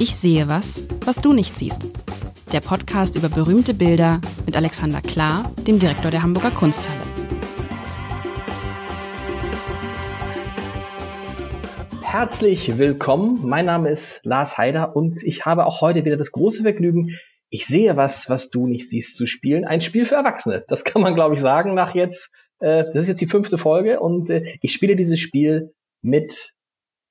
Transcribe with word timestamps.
Ich 0.00 0.16
sehe 0.16 0.48
was, 0.48 0.82
was 1.04 1.20
du 1.20 1.32
nicht 1.32 1.56
siehst. 1.56 1.88
Der 2.52 2.60
Podcast 2.60 3.14
über 3.14 3.28
berühmte 3.28 3.74
Bilder 3.74 4.20
mit 4.44 4.56
Alexander 4.56 5.00
Klar, 5.00 5.52
dem 5.68 5.78
Direktor 5.78 6.10
der 6.10 6.24
Hamburger 6.24 6.50
Kunsthalle. 6.50 7.00
Herzlich 12.02 12.76
willkommen. 12.76 13.38
Mein 13.44 13.66
Name 13.66 13.88
ist 13.88 14.20
Lars 14.24 14.58
Heider 14.58 14.96
und 14.96 15.22
ich 15.22 15.46
habe 15.46 15.64
auch 15.64 15.80
heute 15.80 16.04
wieder 16.04 16.16
das 16.16 16.32
große 16.32 16.62
Vergnügen, 16.64 17.16
ich 17.48 17.66
sehe 17.66 17.96
was, 17.96 18.28
was 18.28 18.50
du 18.50 18.66
nicht 18.66 18.90
siehst, 18.90 19.16
zu 19.16 19.26
spielen. 19.26 19.64
Ein 19.64 19.80
Spiel 19.80 20.06
für 20.06 20.16
Erwachsene. 20.16 20.64
Das 20.66 20.82
kann 20.82 21.02
man, 21.02 21.14
glaube 21.14 21.36
ich, 21.36 21.40
sagen 21.40 21.74
nach 21.74 21.94
jetzt. 21.94 22.32
Äh, 22.58 22.84
das 22.92 23.02
ist 23.02 23.08
jetzt 23.08 23.20
die 23.20 23.28
fünfte 23.28 23.58
Folge 23.58 24.00
und 24.00 24.28
äh, 24.28 24.58
ich 24.60 24.72
spiele 24.72 24.96
dieses 24.96 25.20
Spiel 25.20 25.72
mit 26.02 26.52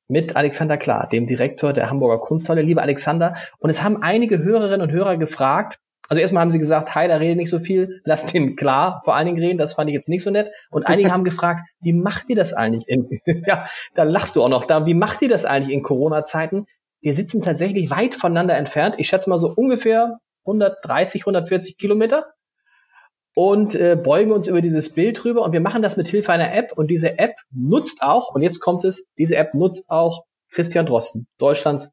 mit 0.07 0.35
Alexander 0.35 0.77
Klar, 0.77 1.07
dem 1.09 1.27
Direktor 1.27 1.73
der 1.73 1.89
Hamburger 1.89 2.19
Kunsthalle. 2.19 2.61
Lieber 2.61 2.81
Alexander, 2.81 3.35
und 3.59 3.69
es 3.69 3.83
haben 3.83 4.01
einige 4.01 4.39
Hörerinnen 4.39 4.81
und 4.81 4.91
Hörer 4.91 5.17
gefragt, 5.17 5.79
also 6.09 6.21
erstmal 6.21 6.41
haben 6.41 6.51
sie 6.51 6.59
gesagt, 6.59 6.93
Heider 6.95 7.19
redet 7.19 7.37
nicht 7.37 7.49
so 7.49 7.59
viel, 7.59 8.01
lass 8.03 8.25
den 8.25 8.55
klar 8.55 9.01
vor 9.03 9.15
allen 9.15 9.25
Dingen 9.25 9.39
reden, 9.39 9.57
das 9.57 9.73
fand 9.73 9.89
ich 9.89 9.93
jetzt 9.93 10.09
nicht 10.09 10.23
so 10.23 10.31
nett. 10.31 10.51
Und 10.69 10.83
einige 10.87 11.11
haben 11.11 11.23
gefragt, 11.23 11.67
wie 11.81 11.93
macht 11.93 12.29
ihr 12.29 12.35
das 12.35 12.53
eigentlich 12.53 12.87
in, 12.87 13.09
ja, 13.47 13.65
da 13.95 14.03
lachst 14.03 14.35
du 14.35 14.43
auch 14.43 14.49
noch 14.49 14.65
da, 14.65 14.85
wie 14.85 14.93
macht 14.93 15.21
ihr 15.21 15.29
das 15.29 15.45
eigentlich 15.45 15.73
in 15.73 15.81
Corona-Zeiten? 15.81 16.65
Wir 17.01 17.13
sitzen 17.13 17.41
tatsächlich 17.41 17.89
weit 17.89 18.15
voneinander 18.15 18.55
entfernt. 18.55 18.95
Ich 18.97 19.07
schätze 19.07 19.29
mal 19.29 19.39
so 19.39 19.53
ungefähr 19.55 20.19
130, 20.45 21.21
140 21.23 21.77
Kilometer 21.77 22.33
und 23.35 23.75
äh, 23.75 23.95
beugen 23.95 24.31
uns 24.31 24.47
über 24.47 24.61
dieses 24.61 24.93
Bild 24.93 25.23
rüber 25.25 25.41
und 25.41 25.53
wir 25.53 25.61
machen 25.61 25.81
das 25.81 25.97
mit 25.97 26.07
Hilfe 26.07 26.31
einer 26.31 26.53
App 26.53 26.73
und 26.75 26.87
diese 26.87 27.17
App 27.17 27.35
nutzt 27.51 28.01
auch, 28.01 28.33
und 28.33 28.41
jetzt 28.41 28.59
kommt 28.59 28.83
es, 28.83 29.05
diese 29.17 29.35
App 29.35 29.53
nutzt 29.53 29.85
auch 29.89 30.23
Christian 30.51 30.85
Drosten, 30.85 31.27
Deutschlands 31.37 31.91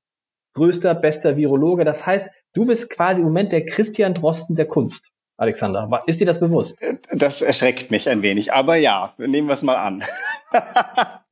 größter, 0.55 0.95
bester 0.95 1.37
Virologe. 1.37 1.85
Das 1.85 2.07
heißt, 2.07 2.29
du 2.55 2.66
bist 2.66 2.91
quasi 2.91 3.21
im 3.21 3.29
Moment 3.29 3.52
der 3.52 3.65
Christian 3.65 4.15
Drosten 4.15 4.57
der 4.57 4.66
Kunst. 4.66 5.13
Alexander, 5.37 6.02
ist 6.07 6.21
dir 6.21 6.27
das 6.27 6.38
bewusst? 6.38 6.79
Das 7.11 7.41
erschreckt 7.41 7.91
mich 7.91 8.11
ein 8.11 8.21
wenig, 8.21 8.52
aber 8.52 8.77
ja, 8.77 9.15
nehmen 9.16 9.49
wir 9.49 9.55
es 9.55 9.63
mal 9.63 9.77
an. 9.77 10.05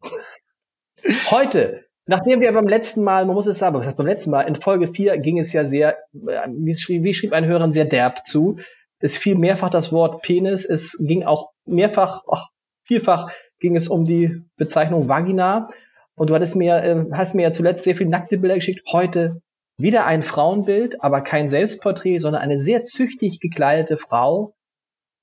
Heute, 1.30 1.84
nachdem 2.06 2.40
wir 2.40 2.50
beim 2.52 2.66
letzten 2.66 3.04
Mal, 3.04 3.26
man 3.26 3.34
muss 3.34 3.46
es 3.46 3.58
sagen, 3.58 3.76
was 3.76 3.86
heißt 3.86 3.98
beim 3.98 4.06
letzten 4.06 4.30
Mal, 4.30 4.42
in 4.42 4.54
Folge 4.54 4.88
4 4.88 5.18
ging 5.18 5.38
es 5.38 5.52
ja 5.52 5.66
sehr, 5.66 5.98
äh, 6.14 6.48
wie 6.48 6.74
schrieb, 6.74 7.02
wie 7.02 7.12
schrieb 7.12 7.34
ein 7.34 7.44
Hörer, 7.44 7.70
sehr 7.74 7.84
derb 7.84 8.24
zu 8.24 8.56
es 9.00 9.16
fiel 9.16 9.36
mehrfach 9.36 9.70
das 9.70 9.92
Wort 9.92 10.22
Penis, 10.22 10.64
es 10.64 10.96
ging 11.00 11.24
auch 11.24 11.50
mehrfach, 11.66 12.22
ach, 12.30 12.48
vielfach 12.84 13.30
ging 13.60 13.76
es 13.76 13.88
um 13.88 14.04
die 14.04 14.42
Bezeichnung 14.56 15.08
Vagina. 15.08 15.68
Und 16.14 16.30
du 16.30 16.34
hattest 16.34 16.56
mir, 16.56 16.82
äh, 16.82 17.04
hast 17.12 17.34
mir 17.34 17.42
ja 17.42 17.52
zuletzt 17.52 17.84
sehr 17.84 17.94
viele 17.94 18.10
nackte 18.10 18.38
Bilder 18.38 18.56
geschickt. 18.56 18.82
Heute 18.90 19.40
wieder 19.78 20.06
ein 20.06 20.22
Frauenbild, 20.22 21.02
aber 21.02 21.20
kein 21.20 21.48
Selbstporträt, 21.48 22.18
sondern 22.18 22.42
eine 22.42 22.60
sehr 22.60 22.82
züchtig 22.82 23.38
gekleidete 23.38 23.96
Frau 23.96 24.54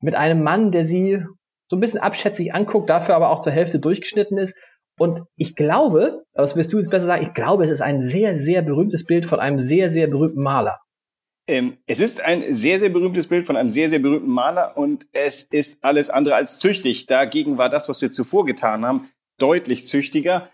mit 0.02 0.16
einem 0.16 0.42
Mann, 0.42 0.72
der 0.72 0.86
sie 0.86 1.22
so 1.68 1.76
ein 1.76 1.80
bisschen 1.82 2.00
abschätzig 2.00 2.54
anguckt, 2.54 2.90
dafür 2.90 3.16
aber 3.16 3.30
auch 3.30 3.42
zur 3.42 3.52
Hälfte 3.52 3.80
durchgeschnitten 3.80 4.38
ist. 4.38 4.56
Und 4.98 5.24
ich 5.36 5.56
glaube, 5.56 6.24
das 6.34 6.56
wirst 6.56 6.72
du 6.72 6.78
jetzt 6.78 6.90
besser 6.90 7.08
sagen, 7.08 7.24
ich 7.24 7.34
glaube, 7.34 7.66
es 7.66 7.70
ist 7.70 7.82
ein 7.82 8.02
sehr, 8.02 8.38
sehr 8.38 8.62
berühmtes 8.62 9.04
Bild 9.06 9.26
von 9.26 9.42
einem 9.42 9.58
sehr, 9.58 9.92
sehr 9.92 10.08
berühmten 10.08 10.42
Maler. 10.42 10.80
Ähm, 11.48 11.78
es 11.86 12.00
ist 12.00 12.22
ein 12.22 12.44
sehr, 12.50 12.80
sehr 12.80 12.90
berühmtes 12.90 13.28
Bild 13.28 13.46
von 13.46 13.56
einem 13.56 13.70
sehr, 13.70 13.88
sehr 13.88 14.00
berühmten 14.00 14.32
Maler 14.32 14.78
und 14.78 15.08
es 15.12 15.44
ist 15.44 15.78
alles 15.82 16.10
andere 16.10 16.36
als 16.36 16.58
züchtig. 16.58 17.06
Dagegen 17.06 17.58
war 17.58 17.70
das, 17.70 17.88
was 17.88 18.02
wir 18.02 18.12
zuvor 18.12 18.46
getan 18.46 18.84
haben, 18.84 19.10
deutlich 19.38 19.86
züchtiger. 19.86 20.50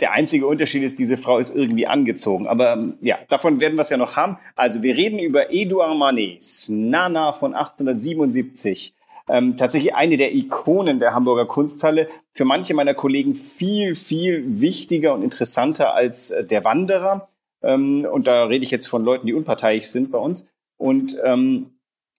Der 0.00 0.12
einzige 0.12 0.46
Unterschied 0.46 0.82
ist, 0.82 0.98
diese 0.98 1.16
Frau 1.16 1.38
ist 1.38 1.54
irgendwie 1.54 1.86
angezogen. 1.86 2.46
Aber 2.46 2.74
ähm, 2.74 2.98
ja, 3.00 3.18
davon 3.28 3.60
werden 3.60 3.76
wir 3.76 3.82
es 3.82 3.90
ja 3.90 3.96
noch 3.96 4.16
haben. 4.16 4.38
Also 4.56 4.82
wir 4.82 4.96
reden 4.96 5.18
über 5.18 5.52
Edouard 5.52 5.96
Manets 5.96 6.68
Nana 6.68 7.32
von 7.32 7.54
1877. 7.54 8.92
Ähm, 9.28 9.56
tatsächlich 9.56 9.94
eine 9.94 10.16
der 10.18 10.34
Ikonen 10.34 11.00
der 11.00 11.14
Hamburger 11.14 11.46
Kunsthalle. 11.46 12.08
Für 12.32 12.44
manche 12.44 12.74
meiner 12.74 12.94
Kollegen 12.94 13.36
viel, 13.36 13.94
viel 13.94 14.60
wichtiger 14.60 15.14
und 15.14 15.22
interessanter 15.22 15.94
als 15.94 16.32
äh, 16.32 16.44
der 16.44 16.64
Wanderer. 16.64 17.28
Ähm, 17.64 18.06
und 18.10 18.26
da 18.26 18.44
rede 18.44 18.64
ich 18.64 18.70
jetzt 18.70 18.86
von 18.86 19.04
Leuten, 19.04 19.26
die 19.26 19.34
unparteiisch 19.34 19.86
sind 19.86 20.10
bei 20.10 20.18
uns. 20.18 20.46
Und 20.76 21.16
ähm, 21.24 21.70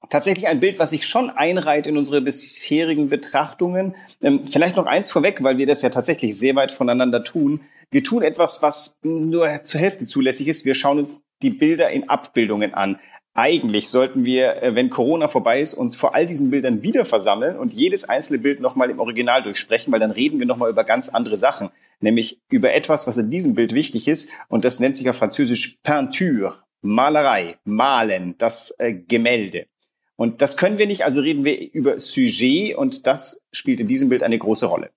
tatsächlich 0.09 0.47
ein 0.47 0.59
Bild, 0.59 0.79
was 0.79 0.91
sich 0.91 1.05
schon 1.05 1.29
einreiht 1.29 1.87
in 1.87 1.97
unsere 1.97 2.21
bisherigen 2.21 3.09
Betrachtungen. 3.09 3.95
Ähm, 4.21 4.41
vielleicht 4.49 4.75
noch 4.75 4.85
eins 4.85 5.11
vorweg, 5.11 5.43
weil 5.43 5.57
wir 5.57 5.65
das 5.65 5.81
ja 5.81 5.89
tatsächlich 5.89 6.37
sehr 6.37 6.55
weit 6.55 6.71
voneinander 6.71 7.23
tun. 7.23 7.61
Wir 7.91 8.03
tun 8.03 8.23
etwas, 8.23 8.61
was 8.61 8.97
nur 9.03 9.63
zur 9.63 9.79
Hälfte 9.79 10.05
zulässig 10.05 10.47
ist. 10.47 10.65
Wir 10.65 10.75
schauen 10.75 10.99
uns 10.99 11.23
die 11.41 11.51
Bilder 11.51 11.89
in 11.89 12.09
Abbildungen 12.09 12.73
an. 12.73 12.99
Eigentlich 13.37 13.89
sollten 13.89 14.23
wir, 14.23 14.63
äh, 14.63 14.75
wenn 14.75 14.89
Corona 14.89 15.27
vorbei 15.27 15.59
ist, 15.59 15.73
uns 15.73 15.95
vor 15.95 16.15
all 16.15 16.25
diesen 16.25 16.49
Bildern 16.49 16.83
wieder 16.83 17.03
versammeln 17.03 17.57
und 17.57 17.73
jedes 17.73 18.07
einzelne 18.07 18.39
Bild 18.39 18.61
nochmal 18.61 18.89
im 18.89 18.99
Original 18.99 19.43
durchsprechen, 19.43 19.91
weil 19.91 19.99
dann 19.99 20.11
reden 20.11 20.39
wir 20.39 20.45
nochmal 20.45 20.69
über 20.69 20.85
ganz 20.85 21.09
andere 21.09 21.35
Sachen 21.35 21.69
nämlich 21.99 22.39
über 22.49 22.73
etwas, 22.73 23.07
was 23.07 23.17
in 23.17 23.29
diesem 23.29 23.55
Bild 23.55 23.73
wichtig 23.73 24.07
ist. 24.07 24.29
Und 24.47 24.65
das 24.65 24.79
nennt 24.79 24.97
sich 24.97 25.09
auf 25.09 25.17
Französisch 25.17 25.77
Peinture, 25.83 26.63
Malerei, 26.81 27.55
Malen, 27.63 28.37
das 28.37 28.73
äh, 28.77 28.93
Gemälde. 28.93 29.67
Und 30.15 30.41
das 30.41 30.55
können 30.55 30.77
wir 30.77 30.87
nicht, 30.87 31.03
also 31.03 31.21
reden 31.21 31.43
wir 31.43 31.73
über 31.73 31.99
Sujet 31.99 32.75
und 32.75 33.05
das 33.05 33.41
spielt 33.51 33.81
in 33.81 33.87
diesem 33.87 34.09
Bild 34.09 34.23
eine 34.23 34.39
große 34.39 34.65
Rolle. 34.65 34.91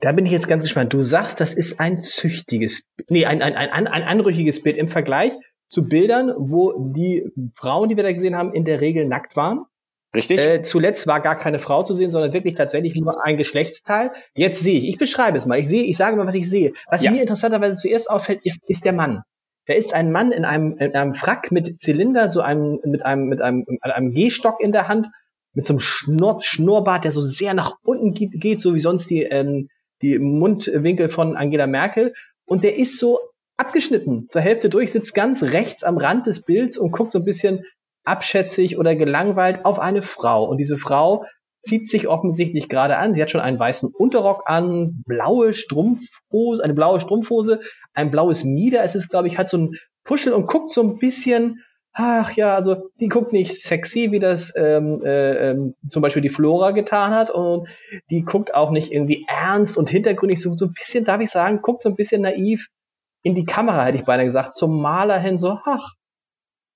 Da 0.00 0.12
bin 0.12 0.26
ich 0.26 0.32
jetzt 0.32 0.48
ganz 0.48 0.62
gespannt. 0.62 0.92
Du 0.92 1.00
sagst, 1.00 1.40
das 1.40 1.54
ist 1.54 1.78
ein 1.78 2.02
züchtiges, 2.02 2.84
nee, 3.08 3.26
ein, 3.26 3.42
ein, 3.42 3.54
ein, 3.54 3.86
ein 3.86 4.02
anrüchiges 4.02 4.62
Bild 4.62 4.76
im 4.76 4.88
Vergleich 4.88 5.34
zu 5.68 5.88
Bildern, 5.88 6.32
wo 6.36 6.92
die 6.92 7.30
Frauen, 7.54 7.88
die 7.88 7.96
wir 7.96 8.02
da 8.02 8.12
gesehen 8.12 8.36
haben, 8.36 8.52
in 8.52 8.64
der 8.64 8.80
Regel 8.80 9.06
nackt 9.06 9.36
waren. 9.36 9.64
Richtig. 10.14 10.40
Äh, 10.40 10.62
zuletzt 10.62 11.06
war 11.06 11.20
gar 11.20 11.36
keine 11.36 11.58
Frau 11.58 11.82
zu 11.82 11.92
sehen, 11.92 12.10
sondern 12.10 12.32
wirklich 12.32 12.54
tatsächlich 12.54 12.94
nur 12.96 13.24
ein 13.24 13.36
Geschlechtsteil. 13.36 14.12
Jetzt 14.34 14.62
sehe 14.62 14.78
ich, 14.78 14.88
ich 14.88 14.98
beschreibe 14.98 15.36
es 15.36 15.46
mal. 15.46 15.58
Ich 15.58 15.68
sehe, 15.68 15.82
ich 15.82 15.96
sage 15.96 16.16
mal, 16.16 16.26
was 16.26 16.34
ich 16.34 16.48
sehe. 16.48 16.72
Was 16.88 17.02
ja. 17.02 17.10
mir 17.10 17.20
interessanterweise 17.20 17.74
zuerst 17.74 18.08
auffällt, 18.08 18.40
ist, 18.44 18.60
ist 18.68 18.84
der 18.84 18.92
Mann. 18.92 19.22
Da 19.66 19.74
ist 19.74 19.94
ein 19.94 20.12
Mann 20.12 20.30
in 20.30 20.44
einem, 20.44 20.76
in 20.78 20.94
einem 20.94 21.14
Frack 21.14 21.50
mit 21.50 21.80
Zylinder, 21.80 22.30
so 22.30 22.40
einem, 22.40 22.80
mit 22.84 23.04
einem, 23.04 23.28
mit 23.28 23.40
einem, 23.40 23.64
einem 23.80 24.12
Gehstock 24.12 24.60
in 24.60 24.72
der 24.72 24.88
Hand, 24.88 25.08
mit 25.54 25.66
so 25.66 25.72
einem 25.72 25.80
Schnurr, 25.80 26.42
Schnurrbart, 26.42 27.04
der 27.04 27.12
so 27.12 27.22
sehr 27.22 27.54
nach 27.54 27.76
unten 27.82 28.12
geht, 28.12 28.32
geht 28.40 28.60
so 28.60 28.74
wie 28.74 28.78
sonst 28.78 29.10
die, 29.10 29.22
ähm, 29.22 29.68
die 30.02 30.18
Mundwinkel 30.18 31.08
von 31.08 31.36
Angela 31.36 31.66
Merkel. 31.66 32.14
Und 32.44 32.62
der 32.62 32.76
ist 32.76 32.98
so 32.98 33.18
abgeschnitten, 33.56 34.28
zur 34.28 34.42
Hälfte 34.42 34.68
durch, 34.68 34.92
sitzt 34.92 35.14
ganz 35.14 35.42
rechts 35.42 35.82
am 35.82 35.96
Rand 35.96 36.26
des 36.26 36.42
Bilds 36.42 36.76
und 36.76 36.90
guckt 36.90 37.12
so 37.12 37.20
ein 37.20 37.24
bisschen 37.24 37.64
abschätzig 38.04 38.78
oder 38.78 38.94
gelangweilt 38.94 39.64
auf 39.64 39.78
eine 39.78 40.02
Frau. 40.02 40.44
Und 40.44 40.58
diese 40.58 40.78
Frau 40.78 41.24
zieht 41.60 41.88
sich 41.88 42.08
offensichtlich 42.08 42.68
gerade 42.68 42.98
an. 42.98 43.14
Sie 43.14 43.22
hat 43.22 43.30
schon 43.30 43.40
einen 43.40 43.58
weißen 43.58 43.90
Unterrock 43.96 44.42
an, 44.46 45.02
blaue 45.06 45.54
Strumpfhose, 45.54 46.62
eine 46.62 46.74
blaue 46.74 47.00
Strumpfhose, 47.00 47.60
ein 47.94 48.10
blaues 48.10 48.44
Mieder. 48.44 48.82
Es 48.82 48.94
ist, 48.94 49.08
glaube 49.08 49.28
ich, 49.28 49.38
hat 49.38 49.48
so 49.48 49.58
ein 49.58 49.76
Puschel 50.04 50.34
und 50.34 50.46
guckt 50.46 50.70
so 50.70 50.82
ein 50.82 50.98
bisschen, 50.98 51.62
ach 51.94 52.32
ja, 52.32 52.54
also 52.54 52.90
die 53.00 53.08
guckt 53.08 53.32
nicht 53.32 53.54
sexy, 53.54 54.12
wie 54.12 54.18
das 54.18 54.52
ähm, 54.56 55.00
äh, 55.02 55.50
ähm, 55.50 55.74
zum 55.88 56.02
Beispiel 56.02 56.20
die 56.20 56.28
Flora 56.28 56.72
getan 56.72 57.12
hat. 57.12 57.30
Und 57.30 57.68
die 58.10 58.22
guckt 58.22 58.54
auch 58.54 58.70
nicht 58.70 58.92
irgendwie 58.92 59.24
ernst 59.26 59.78
und 59.78 59.88
hintergründig, 59.88 60.42
so, 60.42 60.52
so 60.52 60.66
ein 60.66 60.72
bisschen, 60.74 61.04
darf 61.04 61.22
ich 61.22 61.30
sagen, 61.30 61.62
guckt 61.62 61.80
so 61.80 61.88
ein 61.88 61.96
bisschen 61.96 62.20
naiv 62.20 62.68
in 63.22 63.34
die 63.34 63.46
Kamera, 63.46 63.84
hätte 63.84 63.96
ich 63.96 64.04
beinahe 64.04 64.26
gesagt, 64.26 64.54
zum 64.54 64.82
Maler 64.82 65.18
hin, 65.18 65.38
so, 65.38 65.58
ach, 65.64 65.94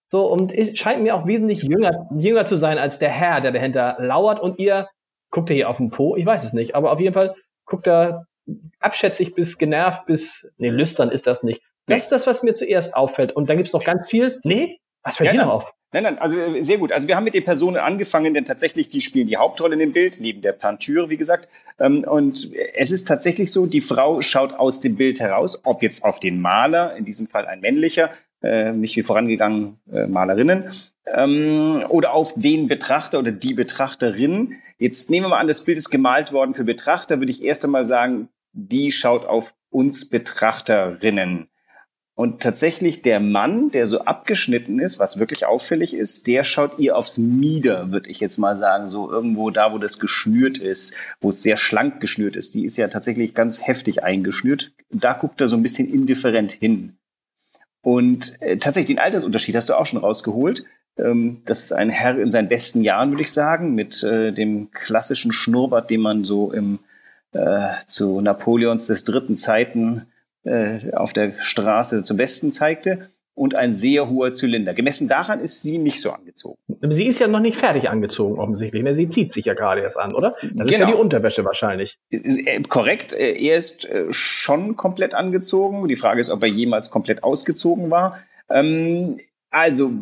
so, 0.08 0.26
und 0.26 0.54
es 0.54 0.78
scheint 0.78 1.02
mir 1.02 1.14
auch 1.14 1.26
wesentlich 1.26 1.62
jünger, 1.62 2.08
jünger 2.16 2.46
zu 2.46 2.56
sein 2.56 2.78
als 2.78 2.98
der 2.98 3.10
Herr, 3.10 3.40
der 3.40 3.52
dahinter 3.52 3.96
lauert. 4.00 4.40
Und 4.40 4.58
ihr 4.58 4.88
guckt 5.30 5.50
ihr 5.50 5.56
hier 5.56 5.68
auf 5.68 5.76
den 5.76 5.90
Po? 5.90 6.16
Ich 6.16 6.24
weiß 6.24 6.44
es 6.44 6.54
nicht. 6.54 6.74
Aber 6.74 6.92
auf 6.92 7.00
jeden 7.00 7.14
Fall 7.14 7.34
guckt 7.66 7.86
er 7.86 8.26
abschätzig 8.80 9.34
bis 9.34 9.58
genervt 9.58 10.06
bis, 10.06 10.50
nee, 10.56 10.70
lüstern 10.70 11.10
ist 11.10 11.26
das 11.26 11.42
nicht. 11.42 11.62
Das 11.86 12.02
ist 12.02 12.12
das, 12.12 12.26
was 12.26 12.42
mir 12.42 12.54
zuerst 12.54 12.94
auffällt. 12.94 13.32
Und 13.32 13.50
dann 13.50 13.58
gibt's 13.58 13.72
noch 13.74 13.84
ganz 13.84 14.08
viel. 14.08 14.40
Nee, 14.44 14.78
was 15.02 15.18
fällt 15.18 15.32
ja, 15.32 15.40
dir 15.40 15.46
noch 15.46 15.52
auf? 15.52 15.72
Nein, 15.92 16.02
nein, 16.02 16.18
also 16.18 16.38
äh, 16.38 16.62
sehr 16.62 16.78
gut. 16.78 16.92
Also 16.92 17.08
wir 17.08 17.16
haben 17.16 17.24
mit 17.24 17.34
den 17.34 17.44
Personen 17.44 17.76
angefangen, 17.76 18.34
denn 18.34 18.44
tatsächlich, 18.44 18.88
die 18.88 19.00
spielen 19.00 19.26
die 19.26 19.36
Hauptrolle 19.36 19.74
in 19.74 19.78
dem 19.78 19.92
Bild, 19.92 20.18
neben 20.20 20.42
der 20.42 20.52
Peinture, 20.52 21.08
wie 21.08 21.16
gesagt. 21.16 21.48
Ähm, 21.78 22.04
und 22.04 22.50
es 22.74 22.90
ist 22.90 23.08
tatsächlich 23.08 23.52
so, 23.52 23.66
die 23.66 23.80
Frau 23.80 24.20
schaut 24.20 24.54
aus 24.54 24.80
dem 24.80 24.96
Bild 24.96 25.20
heraus, 25.20 25.62
ob 25.64 25.82
jetzt 25.82 26.04
auf 26.04 26.20
den 26.20 26.40
Maler, 26.40 26.96
in 26.96 27.04
diesem 27.04 27.26
Fall 27.26 27.46
ein 27.46 27.60
männlicher, 27.60 28.10
äh, 28.42 28.72
nicht 28.72 28.96
wie 28.96 29.02
vorangegangen 29.02 29.78
äh, 29.92 30.06
Malerinnen, 30.06 30.70
ähm, 31.06 31.84
oder 31.88 32.12
auf 32.12 32.34
den 32.34 32.68
Betrachter 32.68 33.18
oder 33.18 33.32
die 33.32 33.54
Betrachterin. 33.54 34.56
Jetzt 34.78 35.10
nehmen 35.10 35.26
wir 35.26 35.30
mal 35.30 35.40
an, 35.40 35.48
das 35.48 35.64
Bild 35.64 35.78
ist 35.78 35.90
gemalt 35.90 36.32
worden 36.32 36.54
für 36.54 36.64
Betrachter, 36.64 37.18
würde 37.18 37.32
ich 37.32 37.42
erst 37.42 37.64
einmal 37.64 37.86
sagen, 37.86 38.28
die 38.52 38.92
schaut 38.92 39.26
auf 39.26 39.54
uns 39.70 40.08
Betrachterinnen. 40.08 41.48
Und 42.18 42.40
tatsächlich 42.42 43.02
der 43.02 43.20
Mann, 43.20 43.70
der 43.70 43.86
so 43.86 44.00
abgeschnitten 44.00 44.80
ist, 44.80 44.98
was 44.98 45.20
wirklich 45.20 45.46
auffällig 45.46 45.94
ist, 45.94 46.26
der 46.26 46.42
schaut 46.42 46.80
ihr 46.80 46.96
aufs 46.96 47.16
Mieder, 47.16 47.92
würde 47.92 48.10
ich 48.10 48.18
jetzt 48.18 48.38
mal 48.38 48.56
sagen, 48.56 48.88
so 48.88 49.08
irgendwo 49.08 49.50
da, 49.50 49.72
wo 49.72 49.78
das 49.78 50.00
geschnürt 50.00 50.58
ist, 50.58 50.96
wo 51.20 51.28
es 51.28 51.44
sehr 51.44 51.56
schlank 51.56 52.00
geschnürt 52.00 52.34
ist. 52.34 52.56
Die 52.56 52.64
ist 52.64 52.76
ja 52.76 52.88
tatsächlich 52.88 53.34
ganz 53.34 53.64
heftig 53.64 54.02
eingeschnürt. 54.02 54.72
Da 54.90 55.12
guckt 55.12 55.40
er 55.40 55.46
so 55.46 55.54
ein 55.54 55.62
bisschen 55.62 55.88
indifferent 55.88 56.50
hin. 56.50 56.97
Und 57.82 58.40
äh, 58.42 58.56
tatsächlich 58.56 58.96
den 58.96 59.02
Altersunterschied 59.02 59.54
hast 59.56 59.68
du 59.68 59.74
auch 59.74 59.86
schon 59.86 60.00
rausgeholt. 60.00 60.64
Ähm, 60.98 61.42
das 61.46 61.62
ist 61.62 61.72
ein 61.72 61.90
Herr 61.90 62.18
in 62.18 62.30
seinen 62.30 62.48
besten 62.48 62.82
Jahren, 62.82 63.10
würde 63.10 63.22
ich 63.22 63.32
sagen, 63.32 63.74
mit 63.74 64.02
äh, 64.02 64.32
dem 64.32 64.70
klassischen 64.72 65.32
Schnurrbart, 65.32 65.90
den 65.90 66.00
man 66.00 66.24
so 66.24 66.52
im 66.52 66.80
äh, 67.32 67.68
zu 67.86 68.20
Napoleons 68.20 68.86
des 68.86 69.04
dritten 69.04 69.34
Zeiten 69.34 70.06
äh, 70.44 70.92
auf 70.92 71.12
der 71.12 71.32
Straße 71.40 72.02
zum 72.02 72.16
Besten 72.16 72.52
zeigte 72.52 73.08
und 73.38 73.54
ein 73.54 73.72
sehr 73.72 74.10
hoher 74.10 74.32
Zylinder. 74.32 74.74
Gemessen 74.74 75.08
daran 75.08 75.40
ist 75.40 75.62
sie 75.62 75.78
nicht 75.78 76.00
so 76.00 76.10
angezogen. 76.10 76.58
Sie 76.90 77.06
ist 77.06 77.20
ja 77.20 77.28
noch 77.28 77.40
nicht 77.40 77.56
fertig 77.56 77.88
angezogen, 77.88 78.38
offensichtlich. 78.38 78.82
Ne? 78.82 78.94
Sie 78.94 79.08
zieht 79.08 79.32
sich 79.32 79.44
ja 79.44 79.54
gerade 79.54 79.80
erst 79.80 79.98
an, 79.98 80.14
oder? 80.14 80.32
Das 80.40 80.50
genau. 80.50 80.64
ist 80.64 80.72
ja 80.72 80.78
genau. 80.86 80.96
die 80.96 81.02
Unterwäsche 81.02 81.44
wahrscheinlich. 81.44 81.98
Äh, 82.10 82.62
korrekt. 82.62 83.12
Äh, 83.12 83.32
er 83.40 83.56
ist 83.56 83.84
äh, 83.84 84.06
schon 84.10 84.76
komplett 84.76 85.14
angezogen. 85.14 85.86
Die 85.88 85.96
Frage 85.96 86.20
ist, 86.20 86.30
ob 86.30 86.42
er 86.42 86.48
jemals 86.48 86.90
komplett 86.90 87.22
ausgezogen 87.22 87.90
war. 87.90 88.18
Ähm, 88.50 89.18
also, 89.50 89.92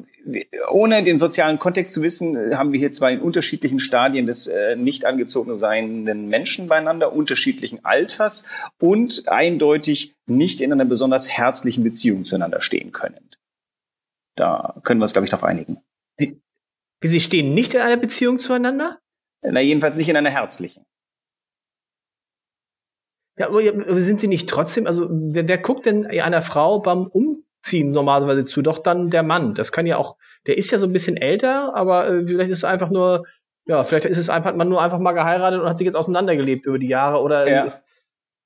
ohne 0.71 1.05
den 1.05 1.19
sozialen 1.19 1.59
Kontext 1.59 1.93
zu 1.93 2.03
wissen, 2.03 2.57
haben 2.57 2.73
wir 2.73 2.81
hier 2.81 2.91
zwei 2.91 3.13
in 3.13 3.21
unterschiedlichen 3.21 3.79
Stadien 3.79 4.27
des 4.27 4.49
äh, 4.49 4.75
nicht 4.75 5.05
angezogen 5.05 5.55
seienden 5.55 6.29
Menschen 6.29 6.67
beieinander, 6.67 7.13
unterschiedlichen 7.13 7.85
Alters 7.85 8.45
und 8.81 9.29
eindeutig 9.29 10.15
nicht 10.27 10.61
in 10.61 10.73
einer 10.73 10.85
besonders 10.85 11.29
herzlichen 11.29 11.85
Beziehung 11.85 12.25
zueinander 12.25 12.61
stehen 12.61 12.91
können. 12.91 13.26
Da 14.37 14.81
können 14.85 15.01
wir 15.01 15.05
uns, 15.05 15.13
glaube 15.13 15.25
ich, 15.25 15.31
darauf 15.31 15.45
einigen. 15.45 15.83
Sie, 16.19 16.41
Sie 17.03 17.21
stehen 17.21 17.55
nicht 17.55 17.75
in 17.75 17.81
einer 17.81 17.97
Beziehung 17.97 18.39
zueinander? 18.39 18.99
Na, 19.43 19.61
jedenfalls 19.61 19.97
nicht 19.97 20.09
in 20.09 20.17
einer 20.17 20.31
herzlichen. 20.31 20.85
Ja, 23.39 23.49
aber 23.49 23.99
sind 23.99 24.21
Sie 24.21 24.29
nicht 24.29 24.49
trotzdem, 24.49 24.87
also 24.87 25.09
wer, 25.11 25.47
wer 25.47 25.59
guckt 25.59 25.85
denn 25.85 26.07
einer 26.07 26.43
Frau 26.43 26.81
beim 26.81 27.07
Umziehen 27.07 27.91
normalerweise 27.91 28.45
zu? 28.47 28.63
Doch 28.63 28.79
dann 28.79 29.11
der 29.11 29.23
Mann. 29.23 29.55
Das 29.55 29.73
kann 29.73 29.87
ja 29.87 29.99
auch, 29.99 30.17
der 30.47 30.57
ist 30.57 30.71
ja 30.71 30.79
so 30.79 30.87
ein 30.87 30.93
bisschen 30.93 31.17
älter, 31.17 31.75
aber 31.77 32.09
äh, 32.09 32.27
vielleicht 32.27 32.51
ist 32.51 32.59
es 32.59 32.65
einfach 32.65 32.91
nur, 32.91 33.25
ja, 33.67 33.85
vielleicht 33.85 34.07
ist 34.07 34.19
es 34.19 34.31
einfach, 34.31 34.51
hat 34.51 34.57
man 34.57 34.69
nur 34.69 34.81
einfach 34.81 35.01
mal 35.01 35.13
geheiratet 35.13 35.61
und 35.61 35.69
hat 35.69 35.77
sich 35.77 35.87
jetzt 35.87 35.97
auseinandergelebt 35.97 36.65
über 36.67 36.79
die 36.79 36.89
Jahre 36.89 37.21
oder 37.21 37.49
ja. 37.49 37.65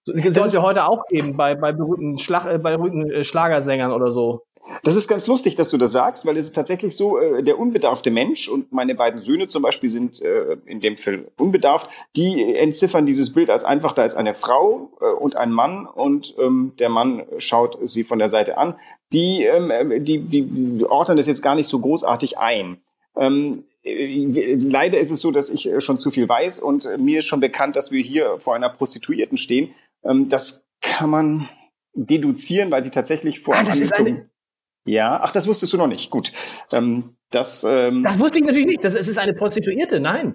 Äh, 0.09 0.31
ja 0.31 0.63
heute 0.63 0.87
auch 0.87 1.07
geben 1.07 1.37
bei, 1.37 1.55
bei 1.55 1.73
berühmten, 1.73 2.19
Schlag, 2.19 2.47
äh, 2.47 2.59
bei 2.59 2.77
berühmten 2.77 3.11
äh, 3.11 3.23
Schlagersängern 3.23 3.93
oder 3.93 4.11
so. 4.11 4.47
Das 4.83 4.95
ist 4.95 5.09
ganz 5.09 5.27
lustig, 5.27 5.57
dass 5.57 5.71
du 5.71 5.79
das 5.79 5.93
sagst, 5.93 6.27
weil 6.27 6.37
es 6.37 6.47
ist 6.47 6.55
tatsächlich 6.55 6.95
so, 6.95 7.19
äh, 7.19 7.43
der 7.43 7.59
unbedarfte 7.59 8.11
Mensch 8.11 8.49
und 8.49 8.73
meine 8.73 8.95
beiden 8.95 9.23
Söhne 9.23 9.49
zum 9.49 9.62
Beispiel 9.62 9.89
sind 9.89 10.21
äh, 10.21 10.57
in 10.67 10.81
dem 10.81 10.97
Fall 10.97 11.27
unbedarft, 11.39 11.89
die 12.15 12.55
entziffern 12.55 13.07
dieses 13.07 13.33
Bild 13.33 13.51
als 13.51 13.65
einfach, 13.65 13.93
da 13.93 14.05
ist 14.05 14.17
eine 14.17 14.35
Frau 14.35 14.93
äh, 15.01 15.07
und 15.07 15.37
ein 15.37 15.51
Mann 15.51 15.87
und 15.87 16.35
ähm, 16.39 16.75
der 16.79 16.91
Mann 16.91 17.25
schaut 17.39 17.79
sie 17.83 18.05
von 18.05 18.19
der 18.19 18.29
Seite 18.29 18.59
an. 18.59 18.77
Die, 19.12 19.45
ähm, 19.45 20.05
die, 20.05 20.19
die, 20.19 20.43
die 20.43 20.85
ordnen 20.85 21.17
das 21.17 21.27
jetzt 21.27 21.43
gar 21.43 21.55
nicht 21.55 21.69
so 21.69 21.79
großartig 21.79 22.39
ein. 22.39 22.81
Ähm, 23.17 23.65
äh, 23.83 24.56
leider 24.61 25.01
ist 25.01 25.11
es 25.11 25.21
so, 25.21 25.31
dass 25.31 25.51
ich 25.51 25.71
schon 25.79 25.99
zu 25.99 26.11
viel 26.11 26.29
weiß 26.29 26.61
und 26.61 26.89
mir 26.99 27.21
ist 27.21 27.27
schon 27.27 27.41
bekannt, 27.41 27.77
dass 27.77 27.93
wir 27.93 28.03
hier 28.03 28.39
vor 28.39 28.55
einer 28.55 28.69
Prostituierten 28.69 29.39
stehen. 29.39 29.75
Ähm, 30.05 30.29
das 30.29 30.67
kann 30.83 31.11
man 31.11 31.49
deduzieren, 31.95 32.71
weil 32.71 32.83
sie 32.83 32.91
tatsächlich 32.91 33.41
vor 33.41 33.55
ah, 33.55 33.59
einem 33.59 33.73
angezogen 33.73 34.30
ja, 34.85 35.21
ach, 35.23 35.32
das 35.32 35.47
wusstest 35.47 35.73
du 35.73 35.77
noch 35.77 35.87
nicht. 35.87 36.11
Gut. 36.11 36.32
Ähm, 36.73 37.17
das, 37.31 37.65
ähm, 37.65 38.03
das 38.03 38.19
wusste 38.19 38.38
ich 38.38 38.44
natürlich 38.44 38.67
nicht. 38.67 38.85
Das, 38.85 38.94
es 38.94 39.09
ist 39.09 39.19
eine 39.19 39.35
Prostituierte, 39.35 40.00
nein. 40.00 40.35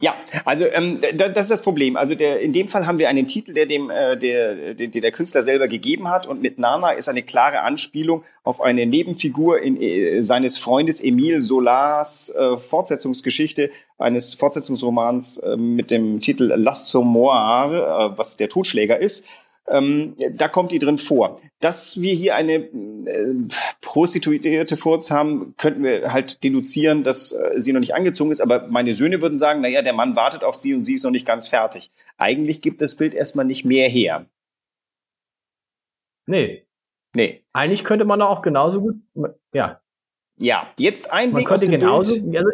Ja, 0.00 0.16
also 0.44 0.66
ähm, 0.66 1.00
das, 1.16 1.32
das 1.32 1.44
ist 1.44 1.50
das 1.50 1.62
Problem. 1.62 1.96
Also 1.96 2.14
der, 2.14 2.40
in 2.40 2.52
dem 2.52 2.66
Fall 2.66 2.86
haben 2.86 2.98
wir 2.98 3.08
einen 3.08 3.28
Titel, 3.28 3.54
der 3.54 3.66
dem 3.66 3.90
äh, 3.90 4.16
der, 4.16 4.74
der, 4.74 4.88
der 4.88 5.12
Künstler 5.12 5.42
selber 5.44 5.68
gegeben 5.68 6.08
hat 6.10 6.26
und 6.26 6.42
mit 6.42 6.58
Nana 6.58 6.90
ist 6.90 7.08
eine 7.08 7.22
klare 7.22 7.60
Anspielung 7.60 8.24
auf 8.42 8.60
eine 8.60 8.86
Nebenfigur 8.86 9.62
in, 9.62 9.80
äh, 9.80 10.20
seines 10.20 10.58
Freundes 10.58 11.00
Emile 11.00 11.40
Solars 11.40 12.30
äh, 12.30 12.58
Fortsetzungsgeschichte 12.58 13.70
eines 13.96 14.34
Fortsetzungsromans 14.34 15.38
äh, 15.38 15.56
mit 15.56 15.92
dem 15.92 16.18
Titel 16.18 16.52
L'Assommoir, 16.52 18.12
äh, 18.12 18.18
was 18.18 18.36
der 18.36 18.48
Totschläger 18.48 18.98
ist. 18.98 19.24
Ähm, 19.66 20.14
da 20.32 20.48
kommt 20.48 20.72
die 20.72 20.78
drin 20.78 20.98
vor. 20.98 21.40
Dass 21.60 22.00
wir 22.00 22.14
hier 22.14 22.34
eine 22.34 22.54
äh, 22.54 23.34
Prostituierte 23.80 24.76
vor 24.76 24.94
uns 24.94 25.10
haben, 25.10 25.54
könnten 25.56 25.82
wir 25.82 26.12
halt 26.12 26.44
deduzieren, 26.44 27.02
dass 27.02 27.32
äh, 27.32 27.52
sie 27.56 27.72
noch 27.72 27.80
nicht 27.80 27.94
angezogen 27.94 28.30
ist. 28.30 28.42
Aber 28.42 28.66
meine 28.70 28.92
Söhne 28.92 29.22
würden 29.22 29.38
sagen, 29.38 29.62
naja, 29.62 29.80
der 29.80 29.94
Mann 29.94 30.16
wartet 30.16 30.44
auf 30.44 30.54
sie 30.54 30.74
und 30.74 30.82
sie 30.82 30.94
ist 30.94 31.04
noch 31.04 31.10
nicht 31.10 31.26
ganz 31.26 31.48
fertig. 31.48 31.90
Eigentlich 32.18 32.60
gibt 32.60 32.82
das 32.82 32.96
Bild 32.96 33.14
erstmal 33.14 33.46
nicht 33.46 33.64
mehr 33.64 33.88
her. 33.88 34.26
Nee. 36.26 36.66
Nee. 37.14 37.44
Eigentlich 37.52 37.84
könnte 37.84 38.04
man 38.04 38.20
auch 38.20 38.42
genauso 38.42 38.80
gut, 38.80 38.96
ja. 39.52 39.80
Ja, 40.36 40.68
jetzt 40.78 41.12
ein 41.12 41.30
man 41.30 41.40
Weg 41.40 41.48
könnte 41.48 41.68
genauso. 41.68 42.16
Also, 42.16 42.50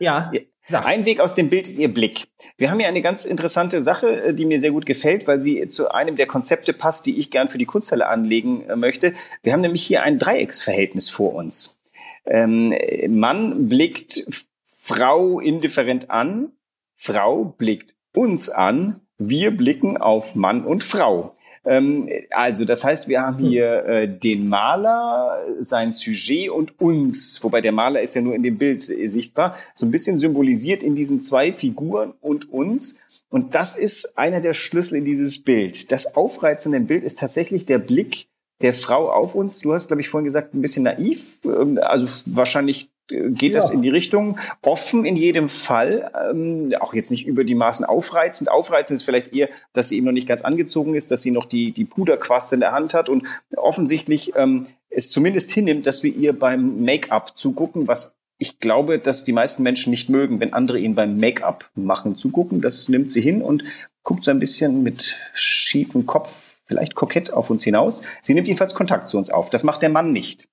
ja. 0.00 0.30
ja. 0.32 0.40
Ein 0.70 1.06
Weg 1.06 1.20
aus 1.20 1.34
dem 1.34 1.48
Bild 1.48 1.66
ist 1.66 1.78
Ihr 1.78 1.92
Blick. 1.92 2.28
Wir 2.58 2.70
haben 2.70 2.78
hier 2.78 2.88
eine 2.88 3.00
ganz 3.00 3.24
interessante 3.24 3.80
Sache, 3.80 4.22
äh, 4.22 4.34
die 4.34 4.44
mir 4.44 4.60
sehr 4.60 4.70
gut 4.70 4.84
gefällt, 4.84 5.26
weil 5.26 5.40
sie 5.40 5.66
zu 5.68 5.90
einem 5.90 6.16
der 6.16 6.26
Konzepte 6.26 6.72
passt, 6.72 7.06
die 7.06 7.18
ich 7.18 7.30
gern 7.30 7.48
für 7.48 7.58
die 7.58 7.64
Kunsthalle 7.64 8.08
anlegen 8.08 8.68
äh, 8.68 8.76
möchte. 8.76 9.14
Wir 9.42 9.52
haben 9.52 9.62
nämlich 9.62 9.84
hier 9.84 10.02
ein 10.02 10.18
Dreiecksverhältnis 10.18 11.08
vor 11.08 11.34
uns. 11.34 11.80
Ähm, 12.26 12.74
Mann 13.08 13.68
blickt 13.68 14.26
Frau 14.64 15.40
indifferent 15.40 16.10
an, 16.10 16.52
Frau 16.94 17.44
blickt 17.44 17.94
uns 18.14 18.50
an, 18.50 19.00
wir 19.16 19.50
blicken 19.50 19.96
auf 19.96 20.34
Mann 20.34 20.64
und 20.64 20.84
Frau. 20.84 21.34
Ähm, 21.68 22.08
also, 22.30 22.64
das 22.64 22.82
heißt, 22.82 23.08
wir 23.08 23.20
haben 23.20 23.36
hier 23.36 23.84
äh, 23.84 24.08
den 24.08 24.48
Maler, 24.48 25.38
sein 25.60 25.92
Sujet 25.92 26.48
und 26.48 26.80
uns, 26.80 27.38
wobei 27.44 27.60
der 27.60 27.72
Maler 27.72 28.00
ist 28.00 28.14
ja 28.14 28.22
nur 28.22 28.34
in 28.34 28.42
dem 28.42 28.56
Bild 28.56 28.80
sichtbar, 28.80 29.54
so 29.74 29.84
ein 29.84 29.90
bisschen 29.90 30.18
symbolisiert 30.18 30.82
in 30.82 30.94
diesen 30.94 31.20
zwei 31.20 31.52
Figuren 31.52 32.14
und 32.22 32.50
uns. 32.50 32.98
Und 33.28 33.54
das 33.54 33.76
ist 33.76 34.16
einer 34.16 34.40
der 34.40 34.54
Schlüssel 34.54 34.96
in 34.96 35.04
dieses 35.04 35.44
Bild. 35.44 35.92
Das 35.92 36.16
Aufreizende 36.16 36.78
im 36.78 36.86
Bild 36.86 37.04
ist 37.04 37.18
tatsächlich 37.18 37.66
der 37.66 37.78
Blick 37.78 38.28
der 38.62 38.72
Frau 38.72 39.10
auf 39.10 39.34
uns. 39.34 39.60
Du 39.60 39.74
hast, 39.74 39.88
glaube 39.88 40.00
ich, 40.00 40.08
vorhin 40.08 40.24
gesagt, 40.24 40.54
ein 40.54 40.62
bisschen 40.62 40.84
naiv. 40.84 41.40
Ähm, 41.44 41.78
also 41.82 42.06
wahrscheinlich 42.24 42.88
geht 43.08 43.54
ja. 43.54 43.60
das 43.60 43.70
in 43.70 43.82
die 43.82 43.88
Richtung. 43.88 44.38
Offen 44.62 45.04
in 45.04 45.16
jedem 45.16 45.48
Fall, 45.48 46.10
ähm, 46.30 46.72
auch 46.80 46.94
jetzt 46.94 47.10
nicht 47.10 47.26
über 47.26 47.44
die 47.44 47.54
Maßen 47.54 47.84
aufreizend. 47.84 48.50
Aufreizend 48.50 48.96
ist 48.96 49.04
vielleicht 49.04 49.32
eher, 49.32 49.48
dass 49.72 49.88
sie 49.88 49.96
eben 49.96 50.06
noch 50.06 50.12
nicht 50.12 50.28
ganz 50.28 50.42
angezogen 50.42 50.94
ist, 50.94 51.10
dass 51.10 51.22
sie 51.22 51.30
noch 51.30 51.46
die, 51.46 51.72
die 51.72 51.84
Puderquaste 51.84 52.56
in 52.56 52.60
der 52.60 52.72
Hand 52.72 52.94
hat 52.94 53.08
und 53.08 53.24
offensichtlich 53.56 54.34
ähm, 54.36 54.66
es 54.90 55.10
zumindest 55.10 55.50
hinnimmt, 55.50 55.86
dass 55.86 56.02
wir 56.02 56.14
ihr 56.14 56.38
beim 56.38 56.82
Make-up 56.84 57.36
zugucken, 57.36 57.88
was 57.88 58.14
ich 58.38 58.60
glaube, 58.60 58.98
dass 58.98 59.24
die 59.24 59.32
meisten 59.32 59.62
Menschen 59.64 59.90
nicht 59.90 60.08
mögen, 60.08 60.38
wenn 60.38 60.52
andere 60.52 60.78
ihnen 60.78 60.94
beim 60.94 61.18
Make-up 61.18 61.70
machen 61.74 62.16
zugucken. 62.16 62.60
Das 62.60 62.88
nimmt 62.88 63.10
sie 63.10 63.20
hin 63.20 63.42
und 63.42 63.64
guckt 64.04 64.24
so 64.24 64.30
ein 64.30 64.38
bisschen 64.38 64.82
mit 64.82 65.16
schiefem 65.34 66.06
Kopf, 66.06 66.56
vielleicht 66.64 66.94
kokett 66.94 67.32
auf 67.32 67.50
uns 67.50 67.64
hinaus. 67.64 68.02
Sie 68.22 68.34
nimmt 68.34 68.46
jedenfalls 68.46 68.74
Kontakt 68.74 69.08
zu 69.08 69.18
uns 69.18 69.30
auf. 69.30 69.50
Das 69.50 69.64
macht 69.64 69.82
der 69.82 69.88
Mann 69.88 70.12
nicht. 70.12 70.48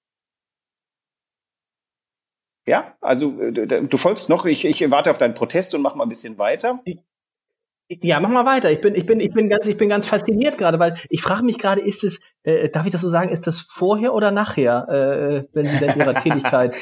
Ja, 2.65 2.95
also 3.01 3.39
äh, 3.39 3.51
du 3.83 3.97
folgst 3.97 4.29
noch. 4.29 4.45
Ich, 4.45 4.65
ich 4.65 4.89
warte 4.89 5.11
auf 5.11 5.17
deinen 5.17 5.33
Protest 5.33 5.75
und 5.75 5.81
mach 5.81 5.95
mal 5.95 6.03
ein 6.03 6.09
bisschen 6.09 6.37
weiter. 6.37 6.81
Ja, 7.87 8.19
mach 8.19 8.29
mal 8.29 8.45
weiter. 8.45 8.71
Ich 8.71 8.81
bin, 8.81 8.95
ich 8.95 9.05
bin, 9.05 9.19
ich 9.19 9.31
bin 9.31 9.49
ganz, 9.49 9.67
ich 9.67 9.77
bin 9.77 9.89
ganz 9.89 10.07
fasziniert 10.07 10.57
gerade, 10.57 10.79
weil 10.79 10.95
ich 11.09 11.21
frage 11.21 11.43
mich 11.43 11.59
gerade, 11.59 11.81
ist 11.81 12.03
es, 12.03 12.19
äh, 12.43 12.69
darf 12.69 12.87
ich 12.87 12.91
das 12.91 13.01
so 13.01 13.09
sagen, 13.09 13.29
ist 13.29 13.45
das 13.45 13.61
vorher 13.61 14.13
oder 14.13 14.31
nachher, 14.31 14.87
äh, 14.89 15.47
wenn 15.53 15.67
Sie 15.67 15.77
denn 15.77 15.99
Ihrer 15.99 16.15
Tätigkeit 16.21 16.75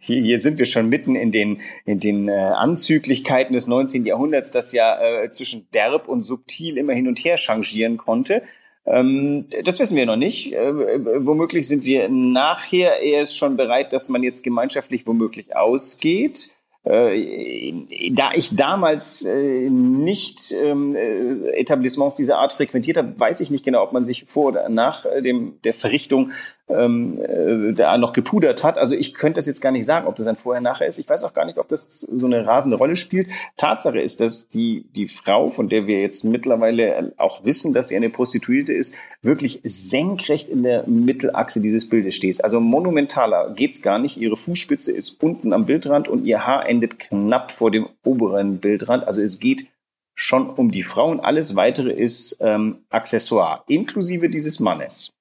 hier, 0.00 0.22
hier 0.22 0.38
sind 0.38 0.58
wir 0.58 0.66
schon 0.66 0.88
mitten 0.88 1.16
in 1.16 1.32
den, 1.32 1.60
in 1.84 2.00
den 2.00 2.28
äh, 2.28 2.32
Anzüglichkeiten 2.32 3.52
des 3.52 3.66
19. 3.66 4.04
Jahrhunderts, 4.04 4.50
das 4.50 4.72
ja 4.72 4.98
äh, 5.00 5.30
zwischen 5.30 5.68
derb 5.72 6.08
und 6.08 6.22
subtil 6.22 6.78
immer 6.78 6.94
hin 6.94 7.08
und 7.08 7.18
her 7.18 7.36
changieren 7.36 7.96
konnte. 7.96 8.42
Ähm, 8.86 9.46
das 9.64 9.78
wissen 9.80 9.96
wir 9.96 10.06
noch 10.06 10.16
nicht. 10.16 10.52
Äh, 10.52 11.24
womöglich 11.26 11.66
sind 11.66 11.84
wir 11.84 12.08
nachher 12.08 13.00
erst 13.00 13.36
schon 13.36 13.56
bereit, 13.56 13.92
dass 13.92 14.08
man 14.08 14.22
jetzt 14.22 14.42
gemeinschaftlich 14.42 15.06
womöglich 15.06 15.56
ausgeht. 15.56 16.55
Äh, 16.86 17.72
da 18.12 18.30
ich 18.32 18.54
damals 18.54 19.24
äh, 19.24 19.68
nicht 19.70 20.52
ähm, 20.52 20.94
äh, 20.94 21.50
Etablissements 21.58 22.14
dieser 22.14 22.38
Art 22.38 22.52
frequentiert 22.52 22.96
habe, 22.96 23.18
weiß 23.18 23.40
ich 23.40 23.50
nicht 23.50 23.64
genau, 23.64 23.82
ob 23.82 23.92
man 23.92 24.04
sich 24.04 24.24
vor 24.26 24.46
oder 24.46 24.68
nach 24.68 25.04
dem, 25.20 25.60
der 25.64 25.74
Verrichtung 25.74 26.30
ähm, 26.68 27.20
äh, 27.20 27.72
da 27.72 27.96
noch 27.96 28.12
gepudert 28.12 28.64
hat. 28.64 28.78
Also 28.78 28.94
ich 28.94 29.14
könnte 29.14 29.38
das 29.38 29.46
jetzt 29.46 29.60
gar 29.60 29.70
nicht 29.70 29.84
sagen, 29.84 30.06
ob 30.06 30.16
das 30.16 30.26
ein 30.26 30.36
Vorher-Nachher 30.36 30.86
ist. 30.86 30.98
Ich 30.98 31.08
weiß 31.08 31.22
auch 31.24 31.32
gar 31.32 31.44
nicht, 31.44 31.58
ob 31.58 31.68
das 31.68 32.00
so 32.00 32.26
eine 32.26 32.46
rasende 32.46 32.76
Rolle 32.76 32.96
spielt. 32.96 33.28
Tatsache 33.56 34.00
ist, 34.00 34.20
dass 34.20 34.48
die, 34.48 34.84
die 34.96 35.06
Frau, 35.06 35.48
von 35.48 35.68
der 35.68 35.86
wir 35.86 36.00
jetzt 36.00 36.24
mittlerweile 36.24 37.12
auch 37.18 37.44
wissen, 37.44 37.72
dass 37.72 37.88
sie 37.88 37.96
eine 37.96 38.10
Prostituierte 38.10 38.72
ist, 38.72 38.94
wirklich 39.22 39.60
senkrecht 39.62 40.48
in 40.48 40.62
der 40.62 40.88
Mittelachse 40.88 41.60
dieses 41.60 41.88
Bildes 41.88 42.14
steht. 42.14 42.42
Also 42.42 42.58
monumentaler 42.58 43.52
geht's 43.54 43.82
gar 43.82 43.98
nicht. 43.98 44.16
Ihre 44.16 44.36
Fußspitze 44.36 44.90
ist 44.90 45.22
unten 45.22 45.52
am 45.52 45.66
Bildrand 45.66 46.08
und 46.08 46.24
ihr 46.24 46.46
Haar 46.46 46.68
endet 46.76 46.98
knapp 46.98 47.50
vor 47.50 47.70
dem 47.70 47.88
oberen 48.04 48.58
Bildrand. 48.58 49.04
Also 49.04 49.22
es 49.22 49.38
geht 49.40 49.68
schon 50.14 50.48
um 50.48 50.70
die 50.70 50.82
Frau 50.82 51.10
und 51.10 51.20
alles 51.20 51.56
weitere 51.56 51.92
ist 51.92 52.38
ähm, 52.40 52.84
Accessoire, 52.90 53.64
inklusive 53.66 54.28
dieses 54.28 54.60
Mannes. 54.60 55.14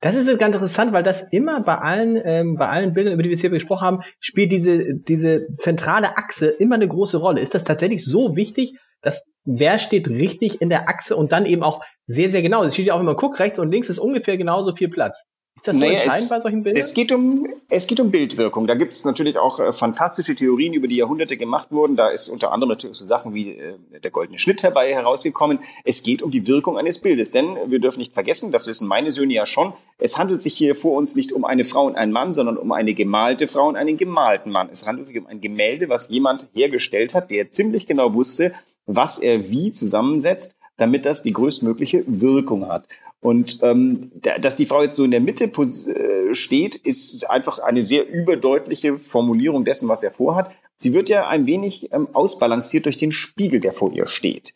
Das 0.00 0.16
ist 0.16 0.36
ganz 0.40 0.56
interessant, 0.56 0.92
weil 0.92 1.04
das 1.04 1.22
immer 1.30 1.62
bei 1.62 1.78
allen, 1.78 2.20
ähm, 2.24 2.56
bei 2.56 2.68
allen 2.68 2.92
Bildern, 2.92 3.14
über 3.14 3.22
die 3.22 3.28
wir 3.28 3.34
jetzt 3.34 3.42
hier 3.42 3.50
gesprochen 3.50 3.86
haben, 3.86 4.00
spielt 4.18 4.50
diese, 4.50 4.96
diese 4.96 5.46
zentrale 5.58 6.16
Achse 6.16 6.48
immer 6.48 6.74
eine 6.74 6.88
große 6.88 7.18
Rolle. 7.18 7.40
Ist 7.40 7.54
das 7.54 7.62
tatsächlich 7.62 8.04
so 8.04 8.34
wichtig, 8.34 8.76
dass 9.00 9.24
wer 9.44 9.78
steht 9.78 10.08
richtig 10.08 10.60
in 10.60 10.70
der 10.70 10.88
Achse 10.88 11.16
und 11.16 11.30
dann 11.30 11.46
eben 11.46 11.62
auch 11.62 11.84
sehr, 12.06 12.30
sehr 12.30 12.42
genau. 12.42 12.64
Es 12.64 12.74
steht 12.74 12.86
ja 12.86 12.94
auch 12.94 13.00
immer, 13.00 13.14
guck, 13.14 13.38
rechts 13.38 13.60
und 13.60 13.70
links 13.70 13.90
ist 13.90 14.00
ungefähr 14.00 14.36
genauso 14.36 14.74
viel 14.74 14.88
Platz. 14.88 15.24
Ist 15.54 15.68
das 15.68 15.76
so 15.76 15.84
naja, 15.84 15.92
entscheidend 15.92 16.22
es, 16.24 16.28
bei 16.28 16.40
solchen 16.40 16.62
Bildern? 16.62 16.80
Es 16.80 16.94
geht 16.94 17.12
um, 17.12 17.46
es 17.68 17.86
geht 17.86 18.00
um 18.00 18.10
Bildwirkung. 18.10 18.66
Da 18.66 18.74
gibt 18.74 18.92
es 18.92 19.04
natürlich 19.04 19.36
auch 19.36 19.60
äh, 19.60 19.72
fantastische 19.72 20.34
Theorien, 20.34 20.72
über 20.72 20.88
die 20.88 20.96
Jahrhunderte 20.96 21.36
gemacht 21.36 21.70
wurden. 21.70 21.94
Da 21.94 22.08
ist 22.08 22.28
unter 22.28 22.52
anderem 22.52 22.70
natürlich 22.70 22.96
so 22.96 23.04
Sachen 23.04 23.34
wie 23.34 23.50
äh, 23.50 23.76
der 24.02 24.10
goldene 24.10 24.38
Schnitt 24.38 24.62
herbei 24.62 24.92
herausgekommen. 24.94 25.60
Es 25.84 26.02
geht 26.02 26.22
um 26.22 26.30
die 26.30 26.46
Wirkung 26.46 26.78
eines 26.78 26.98
Bildes. 26.98 27.32
Denn 27.32 27.56
wir 27.66 27.80
dürfen 27.80 28.00
nicht 28.00 28.14
vergessen, 28.14 28.50
das 28.50 28.66
wissen 28.66 28.88
meine 28.88 29.10
Söhne 29.10 29.34
ja 29.34 29.46
schon, 29.46 29.74
es 29.98 30.18
handelt 30.18 30.42
sich 30.42 30.54
hier 30.54 30.74
vor 30.74 30.96
uns 30.96 31.14
nicht 31.16 31.32
um 31.32 31.44
eine 31.44 31.64
Frau 31.64 31.86
und 31.86 31.96
einen 31.96 32.12
Mann, 32.12 32.32
sondern 32.32 32.56
um 32.56 32.72
eine 32.72 32.94
gemalte 32.94 33.46
Frau 33.46 33.68
und 33.68 33.76
einen 33.76 33.96
gemalten 33.96 34.50
Mann. 34.50 34.68
Es 34.72 34.86
handelt 34.86 35.06
sich 35.06 35.18
um 35.18 35.26
ein 35.26 35.40
Gemälde, 35.40 35.88
was 35.88 36.08
jemand 36.08 36.48
hergestellt 36.54 37.14
hat, 37.14 37.30
der 37.30 37.52
ziemlich 37.52 37.86
genau 37.86 38.14
wusste, 38.14 38.52
was 38.86 39.18
er 39.18 39.50
wie 39.50 39.70
zusammensetzt 39.70 40.56
damit 40.78 41.06
das 41.06 41.22
die 41.22 41.32
größtmögliche 41.32 42.02
Wirkung 42.06 42.68
hat. 42.68 42.88
Und 43.22 43.60
ähm, 43.62 44.10
dass 44.40 44.56
die 44.56 44.66
Frau 44.66 44.82
jetzt 44.82 44.96
so 44.96 45.04
in 45.04 45.12
der 45.12 45.20
Mitte 45.20 45.44
äh, 45.44 46.34
steht, 46.34 46.74
ist 46.74 47.30
einfach 47.30 47.60
eine 47.60 47.80
sehr 47.80 48.08
überdeutliche 48.08 48.98
Formulierung 48.98 49.64
dessen, 49.64 49.88
was 49.88 50.02
er 50.02 50.10
vorhat. 50.10 50.50
Sie 50.76 50.92
wird 50.92 51.08
ja 51.08 51.28
ein 51.28 51.46
wenig 51.46 51.92
ähm, 51.92 52.08
ausbalanciert 52.12 52.84
durch 52.84 52.96
den 52.96 53.12
Spiegel, 53.12 53.60
der 53.60 53.72
vor 53.72 53.92
ihr 53.92 54.08
steht. 54.08 54.54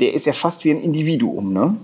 Der 0.00 0.14
ist 0.14 0.24
ja 0.24 0.32
fast 0.32 0.64
wie 0.64 0.70
ein 0.70 0.80
Individuum, 0.80 1.52
ne? 1.52 1.76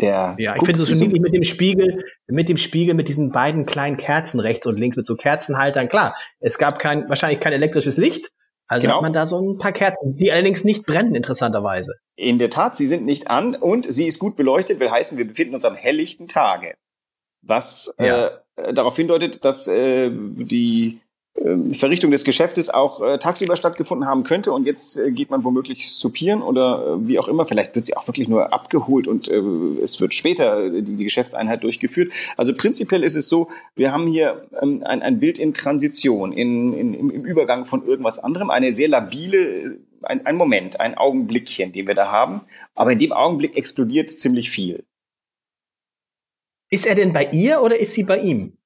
Der 0.00 0.34
ja, 0.38 0.56
ich 0.56 0.64
finde 0.64 0.80
es 0.80 0.88
so 0.88 1.04
niedlich 1.04 1.22
mit 1.22 1.34
dem 1.34 1.44
Spiegel, 1.44 2.04
mit 2.26 2.48
dem 2.48 2.56
Spiegel, 2.56 2.94
mit 2.94 3.06
diesen 3.06 3.30
beiden 3.30 3.64
kleinen 3.64 3.96
Kerzen 3.96 4.40
rechts 4.40 4.66
und 4.66 4.76
links, 4.76 4.96
mit 4.96 5.06
so 5.06 5.14
Kerzenhaltern. 5.14 5.88
Klar, 5.88 6.16
es 6.40 6.58
gab 6.58 6.80
kein, 6.80 7.08
wahrscheinlich 7.08 7.38
kein 7.38 7.52
elektrisches 7.52 7.96
Licht, 7.96 8.32
also 8.66 8.86
genau. 8.86 8.96
hat 8.96 9.02
man 9.02 9.12
da 9.12 9.26
so 9.26 9.40
ein 9.40 9.58
paar 9.58 9.72
Kerzen, 9.72 10.16
die 10.16 10.32
allerdings 10.32 10.64
nicht 10.64 10.86
brennen, 10.86 11.14
interessanterweise. 11.14 11.96
In 12.16 12.38
der 12.38 12.50
Tat, 12.50 12.76
sie 12.76 12.88
sind 12.88 13.04
nicht 13.04 13.28
an 13.28 13.54
und 13.54 13.84
sie 13.84 14.06
ist 14.06 14.18
gut 14.18 14.36
beleuchtet, 14.36 14.80
will 14.80 14.90
heißen, 14.90 15.18
wir 15.18 15.26
befinden 15.26 15.54
uns 15.54 15.64
am 15.64 15.74
helllichten 15.74 16.28
Tage. 16.28 16.74
Was 17.42 17.94
ja. 17.98 18.30
äh, 18.56 18.72
darauf 18.72 18.96
hindeutet, 18.96 19.44
dass 19.44 19.68
äh, 19.68 20.10
die 20.10 21.00
Verrichtung 21.72 22.10
des 22.10 22.24
Geschäftes 22.24 22.70
auch 22.70 23.02
äh, 23.02 23.18
tagsüber 23.18 23.56
stattgefunden 23.56 24.06
haben 24.06 24.22
könnte 24.22 24.52
und 24.52 24.66
jetzt 24.66 24.96
äh, 24.98 25.10
geht 25.10 25.30
man 25.30 25.44
womöglich 25.44 25.90
supieren 25.90 26.42
oder 26.42 26.96
äh, 26.96 27.08
wie 27.08 27.18
auch 27.18 27.28
immer. 27.28 27.44
Vielleicht 27.44 27.74
wird 27.74 27.84
sie 27.84 27.96
auch 27.96 28.06
wirklich 28.06 28.28
nur 28.28 28.52
abgeholt 28.52 29.08
und 29.08 29.28
äh, 29.28 29.40
es 29.82 30.00
wird 30.00 30.14
später 30.14 30.70
die, 30.70 30.96
die 30.96 31.04
Geschäftseinheit 31.04 31.62
durchgeführt. 31.62 32.12
Also 32.36 32.54
prinzipiell 32.54 33.02
ist 33.02 33.16
es 33.16 33.28
so, 33.28 33.48
wir 33.74 33.92
haben 33.92 34.06
hier 34.06 34.46
ähm, 34.62 34.82
ein, 34.84 35.02
ein 35.02 35.18
Bild 35.18 35.38
in 35.38 35.52
Transition, 35.52 36.32
in, 36.32 36.72
in, 36.72 36.94
im, 36.94 37.10
im 37.10 37.24
Übergang 37.24 37.64
von 37.64 37.84
irgendwas 37.84 38.20
anderem, 38.20 38.50
eine 38.50 38.72
sehr 38.72 38.88
labile, 38.88 39.78
ein, 40.02 40.24
ein 40.24 40.36
Moment, 40.36 40.80
ein 40.80 40.96
Augenblickchen, 40.96 41.72
den 41.72 41.86
wir 41.86 41.94
da 41.94 42.10
haben. 42.10 42.42
Aber 42.74 42.92
in 42.92 42.98
dem 42.98 43.12
Augenblick 43.12 43.56
explodiert 43.56 44.08
ziemlich 44.08 44.50
viel. 44.50 44.84
Ist 46.70 46.86
er 46.86 46.94
denn 46.94 47.12
bei 47.12 47.24
ihr 47.32 47.60
oder 47.60 47.78
ist 47.78 47.92
sie 47.92 48.04
bei 48.04 48.18
ihm? 48.18 48.56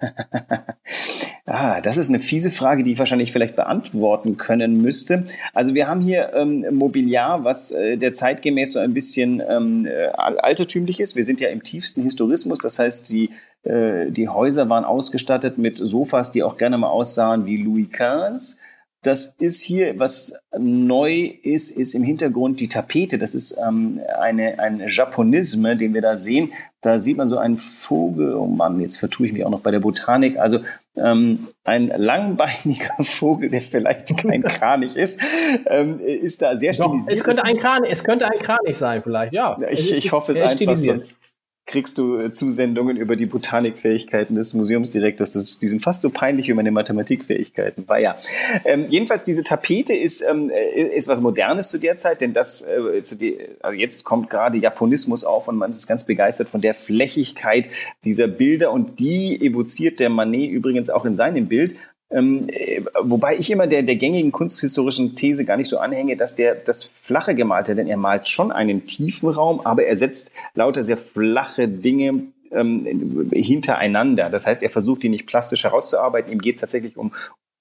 ah, 1.46 1.80
das 1.80 1.96
ist 1.96 2.08
eine 2.08 2.20
fiese 2.20 2.50
Frage, 2.50 2.84
die 2.84 2.92
ich 2.92 2.98
wahrscheinlich 2.98 3.32
vielleicht 3.32 3.56
beantworten 3.56 4.36
können 4.36 4.80
müsste. 4.80 5.24
Also 5.52 5.74
wir 5.74 5.88
haben 5.88 6.00
hier 6.00 6.32
ähm, 6.34 6.64
Mobiliar, 6.70 7.44
was 7.44 7.72
äh, 7.72 7.96
der 7.96 8.12
zeitgemäß 8.12 8.72
so 8.72 8.78
ein 8.78 8.94
bisschen 8.94 9.42
ähm, 9.48 9.86
äh, 9.86 10.06
altertümlich 10.06 11.00
ist. 11.00 11.16
Wir 11.16 11.24
sind 11.24 11.40
ja 11.40 11.48
im 11.48 11.62
tiefsten 11.62 12.02
Historismus, 12.02 12.58
das 12.58 12.78
heißt, 12.78 13.10
die, 13.10 13.30
äh, 13.64 14.10
die 14.10 14.28
Häuser 14.28 14.68
waren 14.68 14.84
ausgestattet 14.84 15.58
mit 15.58 15.76
Sofas, 15.76 16.32
die 16.32 16.42
auch 16.42 16.56
gerne 16.56 16.78
mal 16.78 16.88
aussahen 16.88 17.46
wie 17.46 17.56
Louis 17.56 17.88
XV. 17.90 18.58
Das 19.02 19.34
ist 19.38 19.62
hier, 19.62 19.98
was 19.98 20.32
neu 20.56 21.34
ist, 21.42 21.70
ist 21.70 21.94
im 21.94 22.04
Hintergrund 22.04 22.60
die 22.60 22.68
Tapete. 22.68 23.18
Das 23.18 23.34
ist 23.34 23.58
ähm, 23.58 24.00
eine, 24.20 24.60
ein 24.60 24.84
Japonisme, 24.86 25.76
den 25.76 25.92
wir 25.92 26.00
da 26.00 26.14
sehen. 26.14 26.52
Da 26.80 27.00
sieht 27.00 27.16
man 27.16 27.28
so 27.28 27.36
einen 27.36 27.56
Vogel, 27.56 28.34
oh 28.34 28.46
Mann, 28.46 28.80
jetzt 28.80 28.98
vertue 28.98 29.26
ich 29.26 29.32
mich 29.32 29.44
auch 29.44 29.50
noch 29.50 29.60
bei 29.60 29.72
der 29.72 29.80
Botanik. 29.80 30.38
Also 30.38 30.60
ähm, 30.96 31.48
ein 31.64 31.88
langbeiniger 31.88 32.92
Vogel, 33.02 33.50
der 33.50 33.62
vielleicht 33.62 34.16
kein 34.16 34.42
Kranich 34.42 34.96
ist, 34.96 35.18
ähm, 35.66 35.98
ist 35.98 36.40
da 36.40 36.54
sehr 36.54 36.72
stilisiert. 36.72 37.18
es 37.18 37.24
könnte 37.24 37.44
ein 37.44 37.56
Kranich, 37.56 37.90
es 37.90 38.04
könnte 38.04 38.26
ein 38.26 38.38
Kranich 38.38 38.76
sein, 38.76 39.02
vielleicht, 39.02 39.32
ja. 39.32 39.56
Ich, 39.70 39.90
ich 39.90 40.12
hoffe 40.12 40.30
es 40.30 40.40
einfach, 40.40 40.76
sonst, 40.76 41.41
kriegst 41.66 41.98
du 41.98 42.16
äh, 42.16 42.30
Zusendungen 42.32 42.96
über 42.96 43.14
die 43.16 43.26
Botanikfähigkeiten 43.26 44.34
des 44.34 44.52
Museumsdirektors. 44.52 45.34
Das 45.34 45.58
die 45.58 45.68
sind 45.68 45.82
fast 45.82 46.02
so 46.02 46.10
peinlich 46.10 46.48
wie 46.48 46.54
meine 46.54 46.72
Mathematikfähigkeiten. 46.72 47.88
War 47.88 47.98
ja. 47.98 48.16
Ähm, 48.64 48.86
jedenfalls 48.88 49.24
diese 49.24 49.44
Tapete 49.44 49.94
ist, 49.94 50.22
ähm, 50.22 50.50
äh, 50.50 50.82
ist 50.82 51.06
was 51.08 51.20
Modernes 51.20 51.68
zu 51.68 51.78
der 51.78 51.96
Zeit, 51.96 52.20
denn 52.20 52.32
das 52.32 52.62
äh, 52.62 53.02
zu 53.02 53.16
die, 53.16 53.38
also 53.60 53.78
jetzt 53.78 54.04
kommt 54.04 54.28
gerade 54.28 54.58
Japonismus 54.58 55.24
auf 55.24 55.48
und 55.48 55.56
man 55.56 55.70
ist 55.70 55.86
ganz 55.86 56.04
begeistert 56.04 56.48
von 56.48 56.60
der 56.60 56.74
Flächigkeit 56.74 57.68
dieser 58.04 58.26
Bilder 58.26 58.72
und 58.72 58.98
die 58.98 59.40
evoziert 59.40 60.00
der 60.00 60.10
Manet 60.10 60.50
übrigens 60.50 60.90
auch 60.90 61.04
in 61.04 61.14
seinem 61.14 61.46
Bild. 61.46 61.76
Ähm, 62.12 62.48
äh, 62.48 62.82
wobei 63.02 63.36
ich 63.36 63.50
immer 63.50 63.66
der, 63.66 63.82
der 63.82 63.96
gängigen 63.96 64.32
kunsthistorischen 64.32 65.14
These 65.14 65.44
gar 65.44 65.56
nicht 65.56 65.68
so 65.68 65.78
anhänge, 65.78 66.16
dass 66.16 66.36
der 66.36 66.54
das 66.54 66.84
flache 66.84 67.34
Gemalte, 67.34 67.74
denn 67.74 67.86
er 67.86 67.96
malt 67.96 68.28
schon 68.28 68.52
einen 68.52 68.84
tiefen 68.84 69.30
Raum, 69.30 69.60
aber 69.60 69.84
er 69.84 69.96
setzt 69.96 70.30
lauter 70.54 70.82
sehr 70.82 70.98
flache 70.98 71.68
Dinge 71.68 72.26
ähm, 72.50 73.30
hintereinander. 73.32 74.28
Das 74.28 74.46
heißt, 74.46 74.62
er 74.62 74.70
versucht 74.70 75.02
die 75.02 75.08
nicht 75.08 75.26
plastisch 75.26 75.64
herauszuarbeiten. 75.64 76.30
Ihm 76.30 76.40
geht 76.40 76.56
es 76.56 76.60
tatsächlich 76.60 76.96
um, 76.96 77.12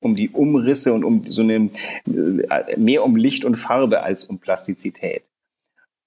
um 0.01 0.15
die 0.15 0.29
Umrisse 0.29 0.93
und 0.93 1.05
um 1.05 1.25
so 1.27 1.41
eine 1.41 1.69
äh, 2.05 2.77
mehr 2.77 3.05
um 3.05 3.15
Licht 3.15 3.45
und 3.45 3.55
Farbe 3.55 4.03
als 4.03 4.25
um 4.25 4.39
Plastizität. 4.39 5.31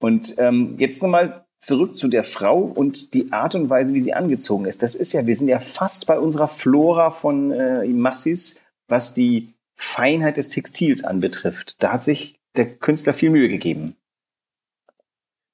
Und 0.01 0.35
ähm, 0.39 0.75
jetzt 0.79 1.03
nochmal 1.03 1.44
zurück 1.65 1.97
zu 1.97 2.09
der 2.09 2.25
Frau 2.25 2.59
und 2.59 3.15
die 3.15 3.33
Art 3.33 3.55
und 3.55 3.71
Weise, 3.71 3.95
wie 3.95 4.01
sie 4.01 4.13
angezogen 4.13 4.67
ist. 4.67 4.83
Das 4.83 4.95
ist 4.95 5.15
ja, 5.15 5.27
wir 5.27 5.35
sind 5.35 5.49
ja 5.49 5.59
fast 5.59 6.07
bei 6.07 6.19
unserer 6.19 6.49
Flora 6.49 7.11
von 7.11 7.53
äh, 7.53 7.87
Massis, 7.87 8.63
was 8.87 9.15
die 9.15 9.55
Feinheit 9.75 10.37
des 10.37 10.51
Textils 10.51 11.05
anbetrifft. 11.05 11.83
Da 11.83 11.93
hat 11.93 12.05
sich 12.05 12.39
der 12.55 12.67
Künstler 12.67 13.15
viel 13.15 13.31
Mühe 13.31 13.49
gegeben. 13.49 13.97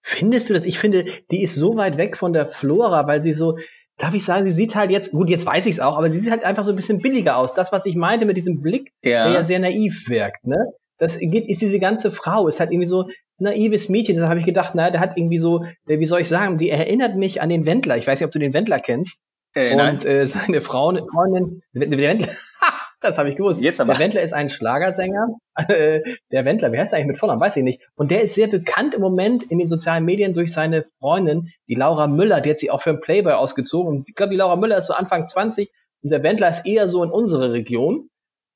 Findest 0.02 0.50
du 0.50 0.54
das? 0.54 0.64
Ich 0.64 0.80
finde, 0.80 1.04
die 1.30 1.42
ist 1.42 1.54
so 1.54 1.76
weit 1.76 1.96
weg 1.96 2.16
von 2.16 2.32
der 2.32 2.46
Flora, 2.46 3.06
weil 3.06 3.22
sie 3.22 3.32
so, 3.32 3.58
darf 3.96 4.12
ich 4.12 4.24
sagen, 4.24 4.46
sie 4.46 4.52
sieht 4.52 4.74
halt 4.74 4.90
jetzt, 4.90 5.12
gut, 5.12 5.30
jetzt 5.30 5.46
weiß 5.46 5.66
ich 5.66 5.74
es 5.74 5.80
auch, 5.80 5.96
aber 5.96 6.10
sie 6.10 6.18
sieht 6.18 6.32
halt 6.32 6.42
einfach 6.42 6.64
so 6.64 6.70
ein 6.70 6.76
bisschen 6.76 6.98
billiger 6.98 7.36
aus. 7.36 7.54
Das, 7.54 7.70
was 7.70 7.86
ich 7.86 7.94
meinte 7.94 8.26
mit 8.26 8.36
diesem 8.36 8.60
Blick, 8.60 8.92
ja. 9.04 9.26
der 9.26 9.34
ja 9.34 9.42
sehr 9.44 9.60
naiv 9.60 10.08
wirkt, 10.08 10.44
ne? 10.44 10.72
Das 11.00 11.16
ist 11.16 11.62
diese 11.62 11.78
ganze 11.80 12.10
Frau, 12.10 12.46
ist 12.46 12.60
halt 12.60 12.70
irgendwie 12.70 12.86
so 12.86 13.08
naives 13.38 13.88
Mädchen. 13.88 14.14
Deshalb 14.14 14.30
habe 14.30 14.40
ich 14.40 14.46
gedacht, 14.46 14.74
naja, 14.74 14.90
der 14.90 15.00
hat 15.00 15.16
irgendwie 15.16 15.38
so, 15.38 15.64
äh, 15.88 15.98
wie 15.98 16.04
soll 16.04 16.20
ich 16.20 16.28
sagen, 16.28 16.58
die 16.58 16.68
erinnert 16.68 17.16
mich 17.16 17.40
an 17.40 17.48
den 17.48 17.66
Wendler. 17.66 17.96
Ich 17.96 18.06
weiß 18.06 18.20
nicht, 18.20 18.26
ob 18.26 18.32
du 18.32 18.38
den 18.38 18.52
Wendler 18.52 18.78
kennst. 18.78 19.20
Äh, 19.54 19.72
und 19.74 20.04
äh, 20.04 20.26
seine 20.26 20.60
Frau, 20.60 20.92
Freundin, 20.92 21.62
der 21.72 21.90
Wendler, 21.90 22.28
das 23.00 23.16
habe 23.16 23.30
ich 23.30 23.36
gewusst. 23.36 23.62
Jetzt 23.62 23.80
aber. 23.80 23.94
Der 23.94 24.00
Wendler 24.00 24.20
ist 24.20 24.34
ein 24.34 24.50
Schlagersänger. 24.50 25.38
Äh, 25.56 26.02
der 26.32 26.44
Wendler, 26.44 26.70
wie 26.70 26.78
heißt 26.78 26.92
er 26.92 26.98
eigentlich 26.98 27.12
mit 27.12 27.18
Vornamen? 27.18 27.40
Weiß 27.40 27.56
ich 27.56 27.64
nicht. 27.64 27.80
Und 27.94 28.10
der 28.10 28.20
ist 28.20 28.34
sehr 28.34 28.48
bekannt 28.48 28.92
im 28.92 29.00
Moment 29.00 29.42
in 29.44 29.58
den 29.58 29.70
sozialen 29.70 30.04
Medien 30.04 30.34
durch 30.34 30.52
seine 30.52 30.84
Freundin, 30.98 31.48
die 31.66 31.76
Laura 31.76 32.08
Müller. 32.08 32.42
Die 32.42 32.50
hat 32.50 32.58
sich 32.58 32.70
auch 32.70 32.82
für 32.82 32.90
einen 32.90 33.00
Playboy 33.00 33.32
ausgezogen. 33.32 33.90
Und 33.90 34.10
ich 34.10 34.14
glaube, 34.14 34.32
die 34.32 34.36
Laura 34.36 34.56
Müller 34.56 34.76
ist 34.76 34.86
so 34.86 34.92
Anfang 34.92 35.26
20 35.26 35.70
und 36.02 36.10
der 36.10 36.22
Wendler 36.22 36.50
ist 36.50 36.66
eher 36.66 36.88
so 36.88 37.02
in 37.02 37.10
unsere 37.10 37.54
Region. 37.54 38.09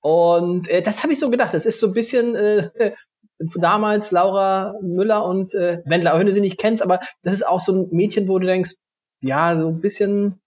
Und 0.05 0.69
äh, 0.69 0.83
das 0.83 1.03
habe 1.03 1.15
ich 1.15 1.19
so 1.19 1.31
gedacht. 1.31 1.55
Das 1.55 1.65
ist 1.65 1.81
so 1.81 1.87
ein 1.87 1.95
bisschen 1.95 2.37
äh, 2.37 2.93
damals 3.57 4.11
Laura 4.11 4.75
Müller 4.83 5.25
und 5.25 5.55
äh, 5.55 5.81
Wendler, 5.87 6.13
auch 6.13 6.19
wenn 6.19 6.27
du 6.27 6.33
sie 6.33 6.43
nicht 6.43 6.59
kennst, 6.59 6.83
aber 6.83 7.01
das 7.23 7.33
ist 7.33 7.47
auch 7.47 7.59
so 7.59 7.73
ein 7.73 7.89
Mädchen, 7.91 8.29
wo 8.29 8.39
du 8.39 8.47
denkst, 8.47 8.73
ja, 9.23 9.59
so 9.59 9.69
ein 9.69 9.81
bisschen 9.81 10.43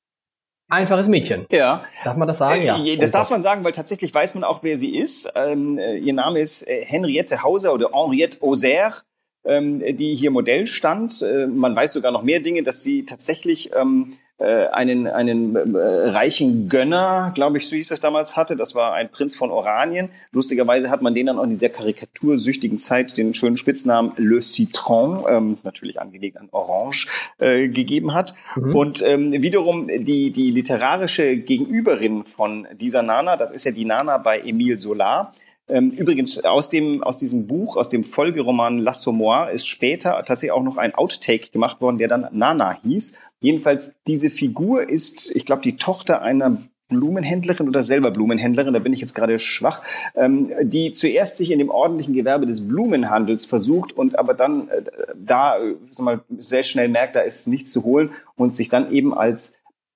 einfaches 0.69 1.07
Mädchen. 1.07 1.47
Ja. 1.51 1.85
Darf 2.03 2.17
man 2.17 2.27
das 2.27 2.37
sagen? 2.37 2.61
Ja. 2.61 2.77
Äh, 2.77 2.97
das 2.97 3.09
oh 3.09 3.13
darf 3.13 3.31
man 3.31 3.41
sagen, 3.41 3.63
weil 3.63 3.71
tatsächlich 3.71 4.13
weiß 4.13 4.35
man 4.35 4.43
auch, 4.43 4.61
wer 4.61 4.77
sie 4.77 4.95
ist. 4.95 5.31
Ähm, 5.33 5.79
äh, 5.79 5.97
ihr 5.97 6.13
Name 6.13 6.39
ist 6.39 6.67
äh, 6.67 6.85
Henriette 6.85 7.41
Hauser 7.41 7.73
oder 7.73 7.89
Henriette 7.93 8.39
Auxerre, 8.43 9.01
ähm, 9.43 9.79
die 9.79 10.13
hier 10.13 10.29
Modell 10.29 10.67
stand. 10.67 11.23
Äh, 11.23 11.47
man 11.47 11.75
weiß 11.75 11.93
sogar 11.93 12.11
noch 12.11 12.21
mehr 12.21 12.41
Dinge, 12.41 12.61
dass 12.61 12.83
sie 12.83 13.01
tatsächlich 13.01 13.71
ähm, 13.73 14.19
äh, 14.39 14.67
einen, 14.67 15.07
einen 15.07 15.55
äh, 15.75 15.79
reichen 16.09 16.69
Gönner, 16.69 17.31
glaube 17.33 17.57
ich, 17.57 17.67
so 17.67 17.75
hieß 17.75 17.87
das 17.89 17.99
damals, 17.99 18.37
hatte. 18.37 18.55
Das 18.55 18.75
war 18.75 18.93
ein 18.93 19.09
Prinz 19.09 19.35
von 19.35 19.49
Oranien. 19.49 20.09
Lustigerweise 20.31 20.91
hat 20.91 21.01
man 21.01 21.15
den 21.15 21.25
dann 21.25 21.39
auch 21.39 21.43
in 21.43 21.49
dieser 21.49 21.69
karikatursüchtigen 21.69 22.77
Zeit 22.77 23.17
den 23.17 23.33
schönen 23.33 23.57
Spitznamen 23.57 24.11
Le 24.17 24.41
Citron, 24.41 25.23
ähm, 25.27 25.57
natürlich 25.63 25.99
angelegt 25.99 26.37
an 26.37 26.49
Orange, 26.51 27.07
äh, 27.39 27.67
gegeben 27.67 28.13
hat. 28.13 28.35
Mhm. 28.55 28.75
Und 28.75 29.01
ähm, 29.01 29.31
wiederum 29.31 29.87
die, 29.87 30.29
die 30.29 30.51
literarische 30.51 31.37
Gegenüberin 31.37 32.23
von 32.25 32.67
dieser 32.75 33.01
Nana, 33.01 33.37
das 33.37 33.51
ist 33.51 33.63
ja 33.63 33.71
die 33.71 33.85
Nana 33.85 34.19
bei 34.19 34.39
Emile 34.41 34.77
Solar, 34.77 35.33
übrigens, 35.67 36.43
aus 36.45 36.69
dem, 36.69 37.03
aus 37.03 37.17
diesem 37.17 37.47
Buch, 37.47 37.75
aus 37.75 37.89
dem 37.89 38.03
Folgeroman 38.03 38.79
L'Assommoir 38.79 39.49
ist 39.51 39.67
später 39.67 40.11
tatsächlich 40.11 40.51
auch 40.51 40.63
noch 40.63 40.77
ein 40.77 40.95
Outtake 40.95 41.51
gemacht 41.51 41.81
worden, 41.81 41.97
der 41.97 42.07
dann 42.07 42.27
Nana 42.31 42.79
hieß. 42.83 43.17
Jedenfalls, 43.41 43.95
diese 44.07 44.29
Figur 44.29 44.89
ist, 44.89 45.29
ich 45.35 45.45
glaube, 45.45 45.61
die 45.61 45.75
Tochter 45.75 46.21
einer 46.21 46.57
Blumenhändlerin 46.89 47.67
oder 47.67 47.83
selber 47.83 48.11
Blumenhändlerin, 48.11 48.73
da 48.73 48.79
bin 48.79 48.93
ich 48.93 49.01
jetzt 49.01 49.13
gerade 49.13 49.39
schwach, 49.39 49.81
ähm, 50.15 50.51
die 50.61 50.91
zuerst 50.91 51.37
sich 51.37 51.51
in 51.51 51.59
dem 51.59 51.69
ordentlichen 51.69 52.13
Gewerbe 52.13 52.45
des 52.45 52.67
Blumenhandels 52.67 53.45
versucht 53.45 53.91
und 53.93 54.17
aber 54.17 54.33
dann 54.33 54.69
äh, 54.69 54.83
da 55.15 55.57
äh, 55.57 55.75
sag 55.91 56.05
mal, 56.05 56.21
sehr 56.37 56.63
schnell 56.63 56.87
merkt, 56.87 57.15
da 57.15 57.21
ist 57.21 57.47
nichts 57.47 57.71
zu 57.71 57.83
holen 57.83 58.11
und 58.35 58.55
sich 58.55 58.69
dann 58.69 58.91
eben 58.91 59.13
als 59.13 59.53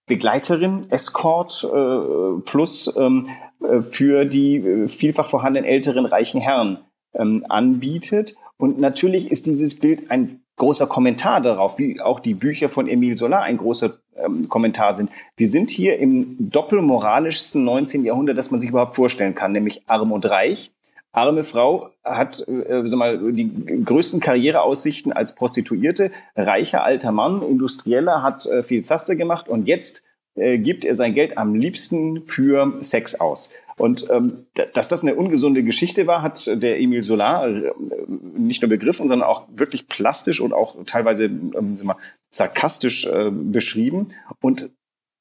Begleiterin, 0.07 0.81
Escort 0.89 1.63
äh, 1.63 2.41
plus 2.43 2.93
ähm, 2.97 3.27
äh, 3.29 3.50
für 3.81 4.25
die 4.25 4.57
äh, 4.57 4.87
vielfach 4.87 5.27
vorhandenen 5.27 5.69
älteren 5.69 6.05
reichen 6.05 6.41
Herren 6.41 6.79
ähm, 7.13 7.45
anbietet. 7.49 8.35
Und 8.57 8.79
natürlich 8.79 9.31
ist 9.31 9.47
dieses 9.47 9.79
Bild 9.79 10.11
ein 10.11 10.41
großer 10.57 10.87
Kommentar 10.87 11.41
darauf, 11.41 11.79
wie 11.79 11.99
auch 11.99 12.19
die 12.19 12.35
Bücher 12.35 12.69
von 12.69 12.87
Emile 12.87 13.15
Solar 13.15 13.43
ein 13.43 13.57
großer 13.57 13.97
ähm, 14.15 14.47
Kommentar 14.49 14.93
sind. 14.93 15.09
Wir 15.35 15.47
sind 15.47 15.71
hier 15.71 15.97
im 15.97 16.35
doppelmoralischsten 16.39 17.63
19. 17.63 18.05
Jahrhundert, 18.05 18.37
das 18.37 18.51
man 18.51 18.59
sich 18.59 18.69
überhaupt 18.69 18.95
vorstellen 18.95 19.35
kann, 19.35 19.51
nämlich 19.51 19.83
arm 19.87 20.11
und 20.11 20.25
reich. 20.29 20.71
Arme 21.13 21.43
Frau 21.43 21.89
hat 22.03 22.47
äh, 22.47 22.83
sag 22.85 22.97
mal, 22.97 23.33
die 23.33 23.83
größten 23.83 24.21
Karriereaussichten 24.21 25.11
als 25.11 25.35
Prostituierte. 25.35 26.11
Reicher 26.35 26.83
alter 26.83 27.11
Mann, 27.11 27.41
Industrieller, 27.41 28.23
hat 28.23 28.45
äh, 28.45 28.63
viel 28.63 28.83
Zaster 28.85 29.15
gemacht 29.15 29.49
und 29.49 29.67
jetzt 29.67 30.05
äh, 30.35 30.57
gibt 30.57 30.85
er 30.85 30.95
sein 30.95 31.13
Geld 31.13 31.37
am 31.37 31.55
liebsten 31.55 32.23
für 32.27 32.77
Sex 32.81 33.15
aus. 33.15 33.53
Und 33.77 34.07
ähm, 34.11 34.45
dass 34.73 34.89
das 34.89 35.01
eine 35.01 35.15
ungesunde 35.15 35.63
Geschichte 35.63 36.05
war, 36.05 36.21
hat 36.21 36.45
der 36.45 36.79
Emil 36.79 37.01
Solar 37.01 37.47
äh, 37.47 37.71
nicht 38.07 38.61
nur 38.61 38.69
begriffen, 38.69 39.07
sondern 39.07 39.27
auch 39.27 39.47
wirklich 39.51 39.87
plastisch 39.87 40.39
und 40.39 40.53
auch 40.53 40.75
teilweise 40.85 41.25
ähm, 41.25 41.79
mal, 41.83 41.95
sarkastisch 42.29 43.07
äh, 43.07 43.31
beschrieben. 43.31 44.09
Und 44.41 44.69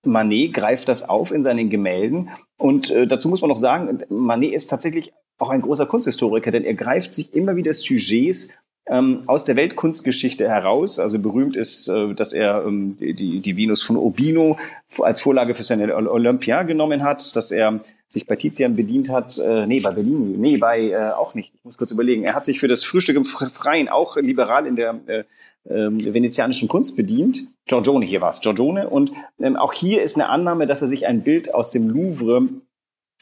Manet 0.05 0.53
greift 0.55 0.89
das 0.89 1.09
auf 1.09 1.31
in 1.31 1.43
seinen 1.43 1.71
Gemälden. 1.71 2.31
Und 2.59 2.91
äh, 2.91 3.07
dazu 3.07 3.29
muss 3.29 3.41
man 3.41 3.51
noch 3.51 3.59
sagen, 3.59 4.03
Manet 4.09 4.53
ist 4.53 4.69
tatsächlich 4.69 5.13
auch 5.39 5.51
ein 5.51 5.63
großer 5.63 5.87
Kunsthistoriker, 5.87 6.51
denn 6.51 6.65
er 6.65 6.75
greift 6.75 7.13
sich 7.15 7.35
immer 7.35 7.57
wieder 7.57 7.73
Sujets 7.73 8.51
ähm, 8.91 9.23
aus 9.27 9.45
der 9.45 9.55
Weltkunstgeschichte 9.55 10.49
heraus. 10.49 10.99
Also 10.99 11.21
berühmt 11.21 11.57
ist, 11.57 11.89
äh, 11.89 12.13
dass 12.13 12.33
er 12.33 12.65
ähm, 12.67 12.97
die, 12.97 13.41
die 13.41 13.57
Venus 13.57 13.83
von 13.83 13.97
Urbino 13.97 14.59
als 14.99 15.21
Vorlage 15.21 15.55
für 15.55 15.63
seine 15.63 15.95
Olympia 15.95 16.65
genommen 16.65 17.05
hat, 17.05 17.37
dass 17.37 17.53
er 17.53 17.81
sich 18.09 18.27
bei 18.27 18.35
Tizian 18.35 18.75
bedient 18.75 19.09
hat, 19.09 19.39
äh, 19.39 19.67
nee, 19.67 19.79
bei 19.79 19.93
Bellini, 19.93 20.37
nee, 20.37 20.57
bei 20.57 20.91
äh, 20.91 21.13
auch 21.13 21.35
nicht. 21.35 21.55
Ich 21.55 21.65
muss 21.65 21.79
kurz 21.79 21.93
überlegen. 21.93 22.25
Er 22.25 22.35
hat 22.35 22.45
sich 22.45 22.59
für 22.59 22.67
das 22.67 22.83
Frühstück 22.83 23.17
im 23.17 23.25
Freien 23.25 23.89
auch 23.89 24.17
liberal 24.17 24.67
in 24.67 24.75
der 24.75 25.01
äh, 25.07 25.25
äh, 25.69 26.13
venezianischen 26.13 26.67
Kunst 26.67 26.97
bedient. 26.97 27.47
Giorgione 27.67 28.05
hier 28.05 28.21
war 28.21 28.31
es, 28.31 28.41
Giorgione. 28.41 28.91
Und 28.91 29.13
ähm, 29.41 29.55
auch 29.55 29.73
hier 29.73 30.03
ist 30.03 30.17
eine 30.17 30.29
Annahme, 30.29 30.67
dass 30.67 30.83
er 30.83 30.89
sich 30.89 31.07
ein 31.07 31.23
Bild 31.23 31.55
aus 31.55 31.71
dem 31.71 31.89
Louvre 31.89 32.49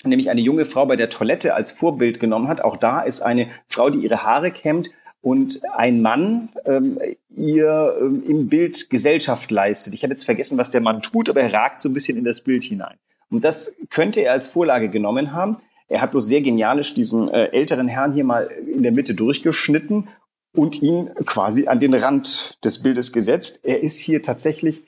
nämlich 0.04 0.30
eine 0.30 0.40
junge 0.40 0.64
Frau 0.64 0.87
bei 0.87 0.94
der 0.94 1.10
Toilette 1.10 1.54
als 1.54 1.72
Vorbild 1.72 2.20
genommen 2.20 2.46
hat. 2.46 2.60
Auch 2.60 2.76
da 2.76 3.00
ist 3.00 3.20
eine 3.20 3.48
Frau, 3.66 3.90
die 3.90 3.98
ihre 3.98 4.22
Haare 4.22 4.52
kämmt 4.52 4.90
und 5.20 5.60
ein 5.75 6.00
Mann 6.00 6.50
ähm, 6.64 6.98
ihr 7.34 7.96
ähm, 8.00 8.22
im 8.26 8.48
Bild 8.48 8.88
Gesellschaft 8.90 9.50
leistet. 9.50 9.94
Ich 9.94 10.02
habe 10.02 10.12
jetzt 10.12 10.25
vergessen, 10.25 10.58
was 10.58 10.70
der 10.70 10.80
Mann 10.80 11.02
tut, 11.02 11.28
aber 11.28 11.40
er 11.40 11.52
ragt 11.52 11.80
so 11.80 11.88
ein 11.88 11.94
bisschen 11.94 12.16
in 12.16 12.25
das 12.25 12.42
Bild 12.42 12.64
hinein. 12.64 12.96
Und 13.30 13.44
das 13.44 13.75
könnte 13.90 14.20
er 14.20 14.32
als 14.32 14.48
Vorlage 14.48 14.88
genommen 14.88 15.32
haben. 15.32 15.58
Er 15.88 16.00
hat 16.00 16.12
bloß 16.12 16.26
sehr 16.26 16.42
genialisch 16.42 16.94
diesen 16.94 17.28
äh, 17.28 17.46
älteren 17.46 17.88
Herrn 17.88 18.12
hier 18.12 18.25
mal 18.25 18.44
in 18.44 18.82
der 18.82 18.92
Mitte 18.92 19.14
durchgeschnitten 19.14 20.08
und 20.54 20.82
ihn 20.82 21.10
quasi 21.25 21.66
an 21.66 21.78
den 21.78 21.94
Rand 21.94 22.58
des 22.64 22.82
Bildes 22.82 23.12
gesetzt. 23.12 23.60
Er 23.64 23.82
ist 23.82 23.98
hier 23.98 24.22
tatsächlich 24.22 24.84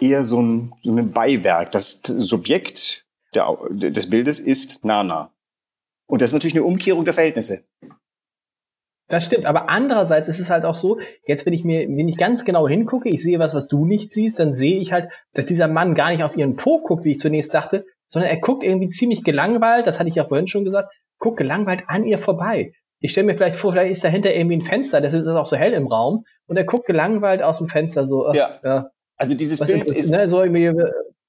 eher 0.00 0.24
so 0.24 0.40
ein, 0.40 0.72
so 0.82 0.90
ein 0.90 1.12
Beiwerk. 1.12 1.70
Das 1.70 2.02
Subjekt 2.02 3.06
der, 3.34 3.56
des 3.70 4.10
Bildes 4.10 4.40
ist 4.40 4.84
Nana. 4.84 5.32
Und 6.06 6.20
das 6.20 6.30
ist 6.30 6.34
natürlich 6.34 6.56
eine 6.56 6.64
Umkehrung 6.64 7.04
der 7.04 7.14
Verhältnisse. 7.14 7.64
Das 9.12 9.26
stimmt, 9.26 9.44
aber 9.44 9.68
andererseits 9.68 10.30
ist 10.30 10.40
es 10.40 10.48
halt 10.48 10.64
auch 10.64 10.72
so, 10.72 10.98
jetzt 11.26 11.44
wenn 11.44 11.52
ich 11.52 11.64
mir, 11.64 11.86
wenn 11.86 12.08
ich 12.08 12.16
ganz 12.16 12.46
genau 12.46 12.66
hingucke, 12.66 13.10
ich 13.10 13.22
sehe 13.22 13.38
was, 13.38 13.52
was 13.52 13.66
du 13.68 13.84
nicht 13.84 14.10
siehst, 14.10 14.38
dann 14.38 14.54
sehe 14.54 14.78
ich 14.78 14.90
halt, 14.90 15.10
dass 15.34 15.44
dieser 15.44 15.68
Mann 15.68 15.94
gar 15.94 16.08
nicht 16.08 16.22
auf 16.22 16.34
ihren 16.34 16.56
Po 16.56 16.80
guckt, 16.80 17.04
wie 17.04 17.10
ich 17.12 17.18
zunächst 17.18 17.52
dachte, 17.52 17.84
sondern 18.06 18.30
er 18.30 18.38
guckt 18.38 18.64
irgendwie 18.64 18.88
ziemlich 18.88 19.22
gelangweilt, 19.22 19.86
das 19.86 19.98
hatte 19.98 20.08
ich 20.08 20.14
ja 20.14 20.24
vorhin 20.24 20.48
schon 20.48 20.64
gesagt, 20.64 20.94
guckt 21.18 21.36
gelangweilt 21.36 21.82
an 21.88 22.06
ihr 22.06 22.16
vorbei. 22.16 22.72
Ich 23.00 23.10
stelle 23.10 23.26
mir 23.26 23.34
vielleicht 23.34 23.56
vor, 23.56 23.72
vielleicht 23.72 23.92
ist 23.92 24.02
dahinter 24.02 24.34
irgendwie 24.34 24.56
ein 24.56 24.62
Fenster, 24.62 25.02
deshalb 25.02 25.20
ist 25.20 25.28
es 25.28 25.36
auch 25.36 25.44
so 25.44 25.56
hell 25.56 25.74
im 25.74 25.88
Raum, 25.88 26.24
und 26.46 26.56
er 26.56 26.64
guckt 26.64 26.86
gelangweilt 26.86 27.42
aus 27.42 27.58
dem 27.58 27.68
Fenster 27.68 28.06
so. 28.06 28.32
Äh, 28.32 28.38
ja. 28.38 28.60
ja. 28.64 28.90
Also 29.18 29.34
dieses 29.34 29.60
Bild 29.60 29.84
ist, 29.88 29.94
ist 29.94 30.10
ne, 30.10 30.26
so 30.30 30.42
irgendwie, 30.42 30.72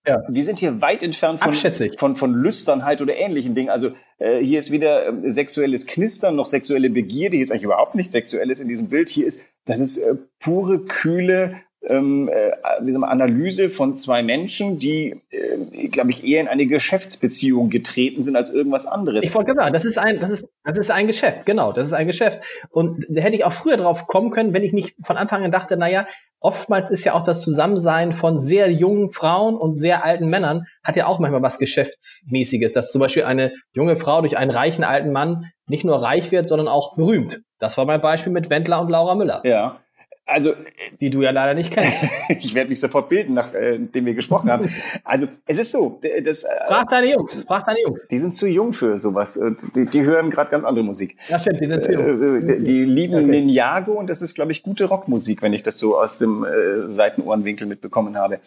ja. 0.06 0.22
Wir 0.28 0.44
sind 0.44 0.60
hier 0.60 0.82
weit 0.82 1.04
entfernt 1.04 1.39
von, 1.39 1.54
von, 1.98 2.16
von 2.16 2.34
Lüsternheit 2.34 3.02
oder 3.02 3.16
ähnlichen 3.16 3.56
Dingen. 3.56 3.70
Also 3.70 3.92
äh, 4.20 4.39
hier 4.39 4.60
ist 4.60 4.72
weder 4.72 5.08
äh, 5.08 5.30
sexuelles 5.30 5.88
Knistern 5.88 6.36
noch 6.36 6.46
sexuelle 6.46 6.89
Begierde. 6.89 7.38
Hier 7.38 7.44
ist 7.44 7.52
eigentlich 7.52 7.63
überhaupt 7.63 7.96
nichts 7.96 8.13
Sexuelles 8.13 8.60
in 8.60 8.68
diesem 8.68 8.89
Bild. 8.89 9.10
Hier 9.10 9.26
ist, 9.26 9.44
das 9.66 9.80
ist 9.80 9.98
äh, 9.98 10.16
pure, 10.39 10.80
kühle 10.86 11.62
ähm, 11.86 12.30
äh, 12.30 12.52
wie 12.82 12.92
sagen 12.92 13.04
wir, 13.04 13.10
Analyse 13.10 13.70
von 13.70 13.94
zwei 13.94 14.24
Menschen, 14.24 14.78
die, 14.78 15.22
äh, 15.32 15.88
glaube 15.89 16.12
ich, 16.12 16.24
eher 16.26 16.42
in 16.42 16.48
eine 16.48 16.66
Geschäftsbeziehung 16.66 17.70
getreten 17.70 18.24
sind 18.24 18.36
als 18.36 18.52
irgendwas 18.52 18.86
anderes. 18.86 19.26
Ich 19.26 19.34
wollte 19.34 19.54
sagen, 19.54 19.74
das 19.74 19.86
ist 19.86 19.98
ein, 19.98 20.20
das 20.20 20.30
ist, 20.30 20.48
das 20.63 20.78
ist 20.78 20.92
ein 20.92 21.08
Geschäft, 21.08 21.46
genau, 21.46 21.74
das 21.74 21.88
ist 21.88 21.94
ein 21.94 22.08
Geschäft. 22.08 22.39
Und 22.70 23.06
da 23.10 23.22
hätte 23.22 23.36
ich 23.36 23.44
auch 23.44 23.54
früher 23.54 23.78
drauf 23.78 24.08
kommen 24.08 24.32
können, 24.32 24.54
wenn 24.54 24.63
ich 24.63 24.74
nicht 24.74 24.96
von 25.04 25.18
Anfang 25.18 25.44
an 25.44 25.52
dachte, 25.52 25.76
naja, 25.76 26.08
oftmals 26.44 26.92
ist 26.92 27.06
ja 27.06 27.14
auch 27.14 27.24
das 27.24 27.42
Zusammensein 27.42 28.14
von 28.14 28.44
sehr 28.44 28.72
jungen 28.72 29.12
Frauen 29.12 29.56
und 29.56 29.80
sehr 29.80 30.06
alten 30.06 30.28
Männern 30.28 30.66
hat 30.84 30.96
ja 30.96 31.08
auch 31.08 31.20
manchmal 31.20 31.42
was 31.42 31.58
Geschäftsmäßiges, 31.58 32.74
dass 32.74 32.92
zum 32.92 33.00
Beispiel 33.00 33.24
eine 33.24 33.54
junge 33.72 33.96
Frau 33.96 34.22
durch 34.22 34.38
einen 34.38 34.52
reichen 34.52 34.84
alten 34.84 35.12
Mann 35.12 35.52
nicht 35.66 35.86
nur 35.86 36.04
reich 36.04 36.32
wird, 36.32 36.48
sondern 36.48 36.68
auch 36.68 36.96
berühmt. 36.96 37.42
Das 37.58 37.78
war 37.78 37.86
mein 37.86 38.02
Beispiel 38.02 38.34
mit 38.34 38.50
Wendler 38.50 38.82
und 38.82 38.90
Laura 38.90 39.16
Müller. 39.16 39.42
Ja. 39.46 39.80
Also, 40.26 40.54
die 41.02 41.10
du 41.10 41.22
ja 41.22 41.32
leider 41.32 41.54
nicht 41.54 41.74
kennst. 41.74 42.06
ich 42.30 42.56
werde 42.56 42.70
mich 42.70 42.80
sofort 42.80 43.10
bilden, 43.10 43.34
nachdem 43.34 43.90
äh, 43.94 44.06
wir 44.06 44.14
gesprochen 44.14 44.50
haben. 44.50 44.70
Also, 45.04 45.28
es 45.46 45.58
ist 45.58 45.72
so. 45.72 46.00
Das, 46.24 46.46
äh, 46.46 46.48
frag 46.68 46.90
deine 46.90 47.12
Jungs, 47.12 47.44
frag 47.44 47.66
deine 47.66 47.82
Jungs. 47.82 48.08
Die 48.10 48.18
sind 48.18 48.34
zu 48.34 48.48
jung 48.48 48.72
für 48.72 49.00
sowas. 49.00 49.38
Die, 49.76 49.86
die 49.86 50.02
hören 50.04 50.30
gerade 50.30 50.50
ganz 50.50 50.64
andere 50.64 50.86
Musik. 50.86 51.18
Ja, 51.28 51.40
stimmt, 51.40 51.60
die 51.60 51.66
sind 51.66 51.84
zu 51.84 51.92
jung. 51.92 52.48
Äh, 52.50 52.62
die 52.62 52.86
lieben 52.86 53.16
okay. 53.16 53.26
Ninjago 53.26 53.94
und 53.94 54.10
das 54.10 54.22
ist, 54.22 54.34
glaube 54.36 54.54
ich, 54.54 54.64
gute 54.64 54.86
Rockmusik, 54.86 55.42
wenn 55.42 55.52
ich 55.52 55.64
das 55.64 55.78
so 55.78 56.00
aus 56.00 56.20
dem 56.20 56.46
äh, 56.46 56.90
Seitenohrenwinkel 56.90 57.68
mitbekommen 57.68 58.18
habe. 58.18 58.40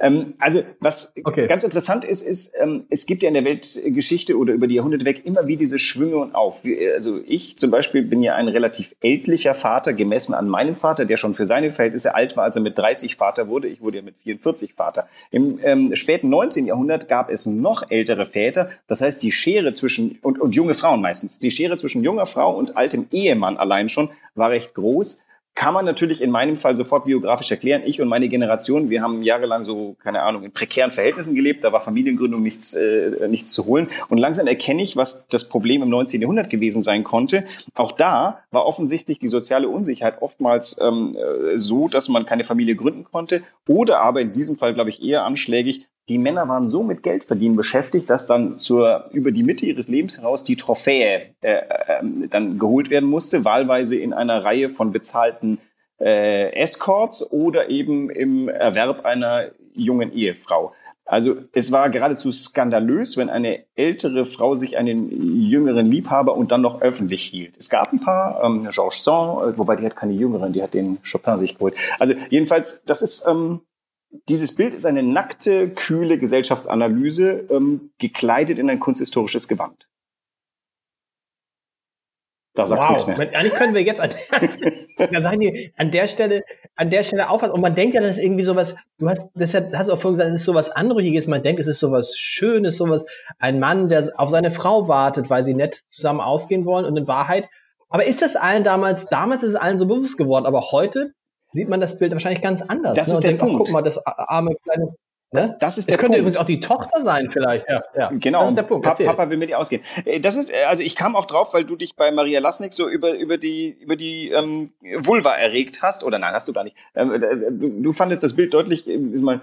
Ähm, 0.00 0.34
also 0.38 0.62
was 0.80 1.12
okay. 1.24 1.46
ganz 1.46 1.62
interessant 1.62 2.04
ist, 2.04 2.22
ist, 2.22 2.54
ähm, 2.58 2.84
es 2.88 3.04
gibt 3.04 3.22
ja 3.22 3.28
in 3.28 3.34
der 3.34 3.44
Weltgeschichte 3.44 4.36
oder 4.36 4.54
über 4.54 4.66
die 4.66 4.76
Jahrhunderte 4.76 5.04
weg 5.04 5.22
immer 5.24 5.46
wie 5.46 5.56
diese 5.56 5.78
Schwünge 5.78 6.16
und 6.16 6.34
auf. 6.34 6.64
Wie, 6.64 6.90
also 6.90 7.20
ich 7.26 7.58
zum 7.58 7.70
Beispiel 7.70 8.02
bin 8.02 8.22
ja 8.22 8.34
ein 8.34 8.48
relativ 8.48 8.94
ältlicher 9.00 9.54
Vater, 9.54 9.92
gemessen 9.92 10.34
an 10.34 10.48
meinem 10.48 10.74
Vater, 10.74 11.04
der 11.04 11.18
schon 11.18 11.34
für 11.34 11.44
seine 11.44 11.70
Verhältnisse 11.70 12.14
alt 12.14 12.36
war, 12.36 12.44
als 12.44 12.56
er 12.56 12.62
mit 12.62 12.78
30 12.78 13.16
Vater 13.16 13.48
wurde. 13.48 13.68
Ich 13.68 13.82
wurde 13.82 13.98
ja 13.98 14.02
mit 14.02 14.16
44 14.16 14.72
Vater. 14.72 15.06
Im 15.30 15.60
ähm, 15.62 15.94
späten 15.94 16.30
19. 16.30 16.66
Jahrhundert 16.66 17.08
gab 17.08 17.30
es 17.30 17.44
noch 17.44 17.90
ältere 17.90 18.24
Väter. 18.24 18.70
Das 18.88 19.02
heißt, 19.02 19.22
die 19.22 19.32
Schere 19.32 19.72
zwischen, 19.72 20.18
und, 20.22 20.40
und 20.40 20.54
junge 20.54 20.74
Frauen 20.74 21.02
meistens, 21.02 21.38
die 21.38 21.50
Schere 21.50 21.76
zwischen 21.76 22.02
junger 22.02 22.26
Frau 22.26 22.56
und 22.56 22.76
altem 22.76 23.06
Ehemann 23.12 23.58
allein 23.58 23.88
schon 23.90 24.10
war 24.34 24.50
recht 24.50 24.74
groß 24.74 25.20
kann 25.60 25.74
man 25.74 25.84
natürlich 25.84 26.22
in 26.22 26.30
meinem 26.30 26.56
Fall 26.56 26.74
sofort 26.74 27.04
biografisch 27.04 27.50
erklären. 27.50 27.82
Ich 27.84 28.00
und 28.00 28.08
meine 28.08 28.30
Generation, 28.30 28.88
wir 28.88 29.02
haben 29.02 29.22
jahrelang 29.22 29.62
so, 29.62 29.94
keine 30.02 30.22
Ahnung, 30.22 30.42
in 30.42 30.52
prekären 30.52 30.90
Verhältnissen 30.90 31.34
gelebt. 31.34 31.62
Da 31.62 31.70
war 31.70 31.82
Familiengründung 31.82 32.42
nichts, 32.42 32.72
äh, 32.72 33.28
nichts 33.28 33.52
zu 33.52 33.66
holen. 33.66 33.88
Und 34.08 34.16
langsam 34.16 34.46
erkenne 34.46 34.82
ich, 34.82 34.96
was 34.96 35.26
das 35.26 35.50
Problem 35.50 35.82
im 35.82 35.90
19. 35.90 36.22
Jahrhundert 36.22 36.48
gewesen 36.48 36.82
sein 36.82 37.04
konnte. 37.04 37.44
Auch 37.74 37.92
da 37.92 38.38
war 38.50 38.64
offensichtlich 38.64 39.18
die 39.18 39.28
soziale 39.28 39.68
Unsicherheit 39.68 40.22
oftmals 40.22 40.78
ähm, 40.80 41.14
äh, 41.14 41.58
so, 41.58 41.88
dass 41.88 42.08
man 42.08 42.24
keine 42.24 42.44
Familie 42.44 42.74
gründen 42.74 43.04
konnte. 43.04 43.42
Oder 43.68 44.00
aber 44.00 44.22
in 44.22 44.32
diesem 44.32 44.56
Fall, 44.56 44.72
glaube 44.72 44.88
ich, 44.88 45.02
eher 45.02 45.26
anschlägig, 45.26 45.84
die 46.10 46.18
Männer 46.18 46.48
waren 46.48 46.68
so 46.68 46.82
mit 46.82 47.04
Geldverdienen 47.04 47.56
beschäftigt, 47.56 48.10
dass 48.10 48.26
dann 48.26 48.58
zur, 48.58 49.06
über 49.12 49.30
die 49.30 49.44
Mitte 49.44 49.64
ihres 49.64 49.86
Lebens 49.86 50.18
heraus 50.18 50.42
die 50.42 50.56
Trophäe 50.56 51.34
äh, 51.40 51.52
äh, 51.52 52.28
dann 52.28 52.58
geholt 52.58 52.90
werden 52.90 53.08
musste, 53.08 53.44
wahlweise 53.44 53.96
in 53.96 54.12
einer 54.12 54.44
Reihe 54.44 54.70
von 54.70 54.90
bezahlten 54.90 55.58
äh, 56.00 56.52
Escorts 56.52 57.30
oder 57.30 57.70
eben 57.70 58.10
im 58.10 58.48
Erwerb 58.48 59.04
einer 59.04 59.52
jungen 59.72 60.12
Ehefrau. 60.12 60.72
Also 61.04 61.36
es 61.52 61.72
war 61.72 61.90
geradezu 61.90 62.30
skandalös, 62.30 63.16
wenn 63.16 63.30
eine 63.30 63.64
ältere 63.74 64.24
Frau 64.24 64.54
sich 64.54 64.76
einen 64.76 65.42
jüngeren 65.42 65.86
Liebhaber 65.86 66.36
und 66.36 66.52
dann 66.52 66.60
noch 66.60 66.82
öffentlich 66.82 67.22
hielt. 67.22 67.56
Es 67.56 67.68
gab 67.68 67.92
ein 67.92 68.00
paar, 68.00 68.42
ähm, 68.44 68.68
Georges 68.70 69.04
Sand, 69.04 69.42
äh, 69.42 69.58
wobei 69.58 69.76
die 69.76 69.86
hat 69.86 69.96
keine 69.96 70.12
jüngeren, 70.12 70.52
die 70.52 70.62
hat 70.62 70.74
den 70.74 70.98
Chopin 71.02 71.38
sich 71.38 71.54
geholt. 71.54 71.74
Also 71.98 72.14
jedenfalls, 72.30 72.82
das 72.84 73.02
ist 73.02 73.26
ähm, 73.28 73.60
dieses 74.28 74.54
Bild 74.54 74.74
ist 74.74 74.86
eine 74.86 75.02
nackte, 75.02 75.70
kühle 75.70 76.18
Gesellschaftsanalyse, 76.18 77.46
ähm, 77.50 77.90
gekleidet 77.98 78.58
in 78.58 78.68
ein 78.68 78.80
kunsthistorisches 78.80 79.48
Gewand. 79.48 79.86
Da 82.54 82.66
sagst 82.66 82.88
du 82.88 82.92
wow. 82.92 83.06
nichts 83.06 83.18
mehr. 83.18 83.38
Eigentlich 83.38 83.52
können 83.52 83.74
wir 83.74 83.82
jetzt 83.82 84.00
an, 84.00 84.10
die, 85.40 85.72
an 85.76 85.90
der 85.92 86.08
Stelle, 86.08 86.42
an 86.74 86.90
der 86.90 87.04
Stelle 87.04 87.30
aufpassen. 87.30 87.52
Und 87.52 87.60
man 87.60 87.76
denkt 87.76 87.94
ja, 87.94 88.00
das 88.00 88.18
ist 88.18 88.22
irgendwie 88.24 88.42
sowas, 88.42 88.74
du 88.98 89.08
hast, 89.08 89.30
deshalb 89.34 89.72
hast 89.72 89.88
du 89.88 89.92
auch 89.92 90.00
vorhin 90.00 90.16
gesagt, 90.16 90.30
es 90.30 90.40
ist 90.40 90.46
sowas 90.46 90.70
Anrüchiges. 90.70 91.28
Man 91.28 91.44
denkt, 91.44 91.60
es 91.60 91.68
ist 91.68 91.78
sowas 91.78 92.18
Schönes, 92.18 92.76
sowas, 92.76 93.04
ein 93.38 93.60
Mann, 93.60 93.88
der 93.88 94.12
auf 94.16 94.30
seine 94.30 94.50
Frau 94.50 94.88
wartet, 94.88 95.30
weil 95.30 95.44
sie 95.44 95.54
nett 95.54 95.80
zusammen 95.86 96.20
ausgehen 96.20 96.66
wollen. 96.66 96.84
Und 96.84 96.96
in 96.96 97.06
Wahrheit, 97.06 97.48
aber 97.88 98.04
ist 98.04 98.20
das 98.20 98.34
allen 98.34 98.64
damals, 98.64 99.06
damals 99.06 99.44
ist 99.44 99.50
es 99.50 99.56
allen 99.56 99.78
so 99.78 99.86
bewusst 99.86 100.18
geworden, 100.18 100.46
aber 100.46 100.72
heute 100.72 101.14
sieht 101.52 101.68
man 101.68 101.80
das 101.80 101.98
Bild 101.98 102.12
wahrscheinlich 102.12 102.42
ganz 102.42 102.62
anders. 102.62 102.94
Das 102.94 103.08
ne? 103.08 103.14
ist 103.14 103.24
der 103.24 103.30
denkt, 103.32 103.42
Punkt. 103.42 103.54
Ach, 103.56 103.64
guck 103.64 103.72
mal, 103.72 103.82
das 103.82 103.98
arme 104.06 104.54
kleine 104.62 104.94
Ne? 105.32 105.56
Das 105.60 105.78
ist 105.78 105.88
der 105.88 105.96
das 105.96 106.00
könnte 106.00 106.18
Punkt. 106.18 106.20
übrigens 106.22 106.36
auch 106.38 106.46
die 106.46 106.58
Tochter 106.58 107.02
sein, 107.02 107.30
vielleicht. 107.32 107.68
Ja, 107.68 107.84
ja. 107.96 108.10
Genau. 108.12 108.40
Das 108.40 108.48
ist 108.48 108.56
der 108.56 108.64
Punkt. 108.64 108.84
Erzähl. 108.84 109.06
Papa 109.06 109.30
will 109.30 109.36
mit 109.36 109.48
dir 109.48 109.60
ausgehen. 109.60 109.80
Äh, 110.04 110.18
das 110.18 110.34
ist, 110.34 110.50
äh, 110.50 110.64
also 110.66 110.82
ich 110.82 110.96
kam 110.96 111.14
auch 111.14 111.24
drauf, 111.24 111.54
weil 111.54 111.64
du 111.64 111.76
dich 111.76 111.94
bei 111.94 112.10
Maria 112.10 112.40
Lasnik 112.40 112.72
so 112.72 112.88
über 112.88 113.12
über 113.12 113.36
die 113.36 113.68
über 113.80 113.94
die 113.94 114.30
ähm, 114.30 114.72
Vulva 114.98 115.36
erregt 115.36 115.82
hast. 115.82 116.02
Oder 116.02 116.18
nein, 116.18 116.34
hast 116.34 116.48
du 116.48 116.52
gar 116.52 116.64
nicht. 116.64 116.76
Ähm, 116.96 117.12
äh, 117.12 117.20
du 117.80 117.92
fandest 117.92 118.24
das 118.24 118.34
Bild 118.34 118.52
deutlich, 118.52 118.88
ist 118.88 119.22
mal 119.22 119.40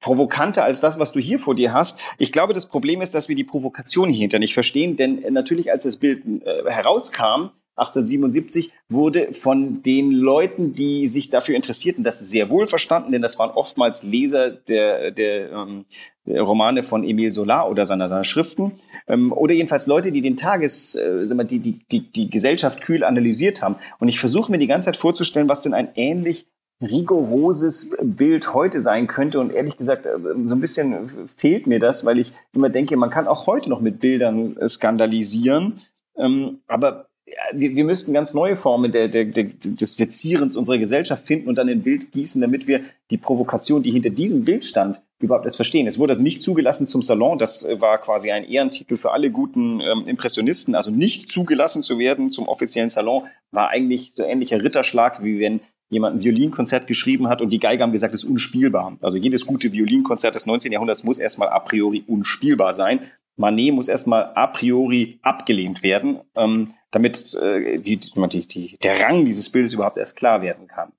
provokanter 0.00 0.62
als 0.62 0.80
das, 0.80 0.98
was 0.98 1.12
du 1.12 1.20
hier 1.20 1.38
vor 1.38 1.54
dir 1.54 1.72
hast. 1.72 1.98
Ich 2.18 2.30
glaube, 2.30 2.52
das 2.52 2.66
Problem 2.66 3.00
ist, 3.00 3.14
dass 3.14 3.30
wir 3.30 3.36
die 3.36 3.44
Provokation 3.44 4.10
hier 4.10 4.20
hinter 4.20 4.38
nicht 4.38 4.52
verstehen, 4.52 4.96
denn 4.96 5.24
natürlich, 5.30 5.72
als 5.72 5.84
das 5.84 5.96
Bild 5.96 6.22
äh, 6.26 6.70
herauskam, 6.70 7.48
1877 7.76 8.72
wurde 8.88 9.32
von 9.32 9.82
den 9.82 10.12
Leuten, 10.12 10.74
die 10.74 11.06
sich 11.06 11.30
dafür 11.30 11.56
interessierten, 11.56 12.04
das 12.04 12.20
sehr 12.20 12.48
wohl 12.50 12.68
verstanden, 12.68 13.10
denn 13.10 13.22
das 13.22 13.38
waren 13.38 13.50
oftmals 13.50 14.04
Leser 14.04 14.50
der, 14.50 15.10
der, 15.10 15.50
ähm, 15.50 15.84
der 16.24 16.42
Romane 16.42 16.84
von 16.84 17.02
Emile 17.02 17.32
Solar 17.32 17.68
oder 17.68 17.84
seiner, 17.84 18.08
seiner 18.08 18.24
Schriften 18.24 18.72
ähm, 19.08 19.32
oder 19.32 19.54
jedenfalls 19.54 19.88
Leute, 19.88 20.12
die 20.12 20.20
den 20.20 20.36
Tages, 20.36 20.94
äh, 20.94 21.26
sagen 21.26 21.40
wir, 21.40 21.44
die, 21.44 21.58
die, 21.58 21.80
die, 21.90 22.00
die 22.00 22.30
Gesellschaft 22.30 22.80
kühl 22.80 23.02
analysiert 23.02 23.60
haben. 23.60 23.76
Und 23.98 24.08
ich 24.08 24.20
versuche 24.20 24.52
mir 24.52 24.58
die 24.58 24.68
ganze 24.68 24.86
Zeit 24.86 24.96
vorzustellen, 24.96 25.48
was 25.48 25.62
denn 25.62 25.74
ein 25.74 25.88
ähnlich 25.96 26.46
rigoroses 26.80 27.96
Bild 28.02 28.54
heute 28.54 28.80
sein 28.80 29.06
könnte. 29.06 29.40
Und 29.40 29.52
ehrlich 29.52 29.76
gesagt, 29.76 30.06
äh, 30.06 30.16
so 30.44 30.54
ein 30.54 30.60
bisschen 30.60 31.28
fehlt 31.36 31.66
mir 31.66 31.80
das, 31.80 32.04
weil 32.04 32.18
ich 32.20 32.32
immer 32.52 32.68
denke, 32.68 32.96
man 32.96 33.10
kann 33.10 33.26
auch 33.26 33.46
heute 33.46 33.68
noch 33.68 33.80
mit 33.80 33.98
Bildern 33.98 34.54
skandalisieren. 34.68 35.80
Ähm, 36.16 36.60
aber 36.68 37.08
wir, 37.52 37.74
wir 37.74 37.84
müssten 37.84 38.12
ganz 38.12 38.34
neue 38.34 38.56
Formen 38.56 38.92
der, 38.92 39.08
der, 39.08 39.24
der, 39.24 39.44
des 39.44 39.96
Sezierens 39.96 40.56
unserer 40.56 40.78
Gesellschaft 40.78 41.26
finden 41.26 41.48
und 41.48 41.56
dann 41.56 41.68
in 41.68 41.82
Bild 41.82 42.12
gießen, 42.12 42.40
damit 42.40 42.66
wir 42.66 42.80
die 43.10 43.18
Provokation, 43.18 43.82
die 43.82 43.90
hinter 43.90 44.10
diesem 44.10 44.44
Bild 44.44 44.64
stand, 44.64 45.00
überhaupt 45.20 45.44
erst 45.44 45.56
verstehen. 45.56 45.86
Es 45.86 45.98
wurde 45.98 46.12
also 46.12 46.22
nicht 46.22 46.42
zugelassen 46.42 46.86
zum 46.86 47.02
Salon. 47.02 47.38
Das 47.38 47.64
äh, 47.64 47.80
war 47.80 47.98
quasi 47.98 48.30
ein 48.30 48.44
Ehrentitel 48.44 48.96
für 48.96 49.12
alle 49.12 49.30
guten 49.30 49.80
ähm, 49.80 50.04
Impressionisten. 50.06 50.74
Also 50.74 50.90
nicht 50.90 51.32
zugelassen 51.32 51.82
zu 51.82 51.98
werden 51.98 52.30
zum 52.30 52.48
offiziellen 52.48 52.90
Salon 52.90 53.24
war 53.50 53.70
eigentlich 53.70 54.12
so 54.12 54.22
ähnlicher 54.22 54.62
Ritterschlag, 54.62 55.24
wie 55.24 55.40
wenn 55.40 55.60
jemand 55.90 56.16
ein 56.16 56.22
Violinkonzert 56.22 56.86
geschrieben 56.86 57.28
hat 57.28 57.40
und 57.40 57.50
die 57.50 57.58
Geiger 57.58 57.84
haben 57.84 57.92
gesagt, 57.92 58.14
es 58.14 58.24
ist 58.24 58.30
unspielbar. 58.30 58.96
Also 59.00 59.16
jedes 59.16 59.46
gute 59.46 59.72
Violinkonzert 59.72 60.34
des 60.34 60.46
19. 60.46 60.72
Jahrhunderts 60.72 61.04
muss 61.04 61.18
erstmal 61.18 61.48
a 61.48 61.60
priori 61.60 62.04
unspielbar 62.06 62.72
sein. 62.72 63.00
Manet 63.36 63.74
muss 63.74 63.88
erstmal 63.88 64.32
a 64.34 64.46
priori 64.46 65.18
abgelehnt 65.22 65.82
werden, 65.82 66.20
ähm, 66.36 66.74
damit 66.90 67.34
äh, 67.34 67.78
die, 67.78 67.96
die, 67.96 68.46
die, 68.46 68.76
der 68.82 69.00
Rang 69.00 69.24
dieses 69.24 69.50
Bildes 69.50 69.72
überhaupt 69.72 69.96
erst 69.96 70.16
klar 70.16 70.42
werden 70.42 70.68
kann. 70.68 70.92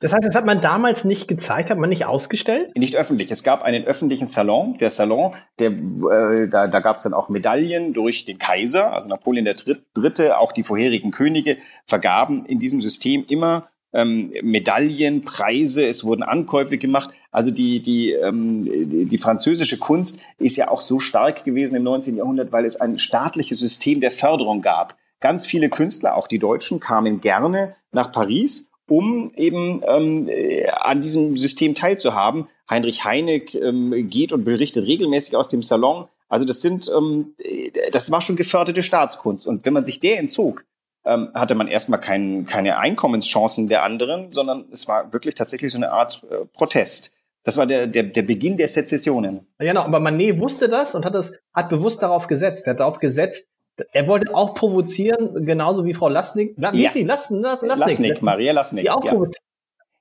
Das 0.00 0.14
heißt, 0.14 0.24
das 0.26 0.34
hat 0.34 0.46
man 0.46 0.62
damals 0.62 1.04
nicht 1.04 1.28
gezeigt, 1.28 1.68
hat 1.68 1.76
man 1.76 1.90
nicht 1.90 2.06
ausgestellt? 2.06 2.72
Nicht 2.74 2.96
öffentlich. 2.96 3.30
Es 3.30 3.42
gab 3.42 3.62
einen 3.62 3.84
öffentlichen 3.84 4.26
Salon. 4.26 4.78
Der 4.78 4.88
Salon, 4.88 5.34
der, 5.58 5.72
äh, 5.72 6.48
da, 6.48 6.68
da 6.68 6.80
gab 6.80 6.96
es 6.96 7.02
dann 7.02 7.12
auch 7.12 7.28
Medaillen 7.28 7.92
durch 7.92 8.24
den 8.24 8.38
Kaiser, 8.38 8.94
also 8.94 9.10
Napoleon 9.10 9.44
der 9.44 9.56
Dritte, 9.92 10.38
auch 10.38 10.52
die 10.52 10.62
vorherigen 10.62 11.10
Könige 11.10 11.58
vergaben 11.84 12.46
in 12.46 12.58
diesem 12.58 12.80
System 12.80 13.26
immer 13.28 13.68
ähm, 13.92 14.32
Medaillen, 14.42 15.22
Preise, 15.22 15.86
es 15.86 16.02
wurden 16.02 16.22
Ankäufe 16.22 16.78
gemacht. 16.78 17.10
Also 17.30 17.50
die, 17.50 17.80
die, 17.80 18.12
ähm, 18.12 18.64
die, 18.64 19.06
die 19.06 19.18
französische 19.18 19.78
Kunst 19.78 20.20
ist 20.38 20.56
ja 20.56 20.68
auch 20.68 20.80
so 20.80 20.98
stark 20.98 21.44
gewesen 21.44 21.76
im 21.76 21.84
19. 21.84 22.16
Jahrhundert, 22.16 22.52
weil 22.52 22.64
es 22.64 22.76
ein 22.76 22.98
staatliches 22.98 23.60
System 23.60 24.00
der 24.00 24.10
Förderung 24.10 24.62
gab. 24.62 24.96
Ganz 25.20 25.46
viele 25.46 25.68
Künstler, 25.68 26.16
auch 26.16 26.26
die 26.26 26.38
Deutschen, 26.38 26.80
kamen 26.80 27.20
gerne 27.20 27.76
nach 27.92 28.10
Paris, 28.10 28.68
um 28.88 29.32
eben 29.36 29.82
ähm, 29.86 30.28
äh, 30.28 30.68
an 30.68 31.00
diesem 31.00 31.36
System 31.36 31.74
teilzuhaben. 31.74 32.48
Heinrich 32.68 33.04
Heine 33.04 33.36
ähm, 33.54 34.08
geht 34.08 34.32
und 34.32 34.44
berichtet 34.44 34.86
regelmäßig 34.86 35.36
aus 35.36 35.48
dem 35.48 35.62
Salon. 35.62 36.06
Also 36.28 36.44
das 36.44 36.60
sind, 36.60 36.90
ähm, 36.96 37.34
äh, 37.38 37.70
das 37.92 38.10
war 38.10 38.22
schon 38.22 38.36
geförderte 38.36 38.82
Staatskunst. 38.82 39.46
Und 39.46 39.64
wenn 39.64 39.74
man 39.74 39.84
sich 39.84 40.00
der 40.00 40.18
entzog, 40.18 40.64
ähm, 41.04 41.30
hatte 41.34 41.54
man 41.54 41.68
erstmal 41.68 42.00
kein, 42.00 42.46
keine 42.46 42.78
Einkommenschancen 42.78 43.68
der 43.68 43.84
anderen, 43.84 44.32
sondern 44.32 44.66
es 44.70 44.88
war 44.88 45.12
wirklich 45.12 45.34
tatsächlich 45.34 45.72
so 45.72 45.78
eine 45.78 45.92
Art 45.92 46.22
äh, 46.30 46.44
Protest. 46.46 47.12
Das 47.44 47.56
war 47.56 47.66
der, 47.66 47.86
der, 47.86 48.04
der 48.04 48.22
Beginn 48.22 48.56
der 48.56 48.68
Sezessionen. 48.68 49.46
Ja, 49.58 49.66
genau, 49.66 49.82
aber 49.82 50.00
Manet 50.00 50.38
wusste 50.40 50.68
das 50.68 50.94
und 50.94 51.04
hat 51.04 51.14
das, 51.14 51.32
hat 51.54 51.70
bewusst 51.70 52.02
darauf 52.02 52.26
gesetzt. 52.26 52.66
Er 52.66 52.72
hat 52.72 52.80
darauf 52.80 52.98
gesetzt, 52.98 53.48
er 53.92 54.08
wollte 54.08 54.34
auch 54.34 54.54
provozieren, 54.54 55.46
genauso 55.46 55.84
wie 55.84 55.94
Frau 55.94 56.08
Lasnik. 56.08 56.54
La, 56.56 56.72
ja. 56.74 56.82
Lassnig, 56.82 57.06
Lassnig, 57.06 57.62
Lassnig, 57.62 58.22
Maria 58.22 58.52
Lasnik. 58.52 58.84
Die 58.84 58.90
auch 58.90 59.04
ja. 59.04 59.12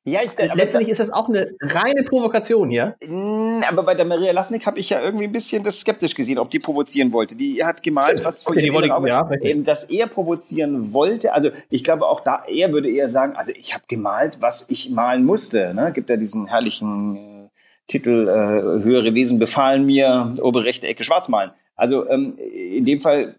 Ja, 0.05 0.21
ich, 0.23 0.31
aber 0.39 0.55
Letztendlich 0.55 0.91
ist 0.91 0.99
das 0.99 1.09
auch 1.09 1.27
eine 1.27 1.51
reine 1.61 2.03
Provokation 2.03 2.69
hier. 2.69 2.95
Aber 3.67 3.83
bei 3.83 3.95
der 3.95 4.05
Maria 4.05 4.31
Lasnik 4.31 4.65
habe 4.65 4.79
ich 4.79 4.89
ja 4.89 5.01
irgendwie 5.01 5.25
ein 5.25 5.31
bisschen 5.31 5.63
das 5.63 5.81
skeptisch 5.81 6.15
gesehen, 6.15 6.39
ob 6.39 6.49
die 6.49 6.59
provozieren 6.59 7.11
wollte. 7.11 7.35
Die 7.35 7.63
hat 7.63 7.83
gemalt, 7.83 8.23
was 8.23 8.47
okay, 8.47 8.61
die 8.61 8.73
wollte, 8.73 8.87
ja, 8.87 9.29
eben, 9.41 9.65
dass 9.65 9.83
er 9.85 10.07
provozieren 10.07 10.93
wollte. 10.93 11.33
Also 11.33 11.49
ich 11.69 11.83
glaube 11.83 12.07
auch 12.07 12.21
da, 12.21 12.43
er 12.47 12.71
würde 12.71 12.89
eher 12.89 13.09
sagen, 13.09 13.35
also 13.35 13.51
ich 13.53 13.73
habe 13.73 13.83
gemalt, 13.87 14.37
was 14.39 14.69
ich 14.69 14.89
malen 14.89 15.25
musste. 15.25 15.73
Ne? 15.73 15.91
Gibt 15.93 16.09
ja 16.09 16.15
diesen 16.15 16.47
herrlichen 16.47 17.17
äh, 17.17 17.49
Titel 17.87 18.29
äh, 18.29 18.83
Höhere 18.83 19.13
Wesen 19.13 19.37
befahlen 19.37 19.85
mir, 19.85 20.35
obere 20.41 20.63
rechte 20.63 20.87
Ecke 20.87 21.03
schwarz 21.03 21.27
malen. 21.27 21.51
Also 21.75 22.07
ähm, 22.09 22.37
in 22.37 22.85
dem 22.85 23.01
Fall, 23.01 23.35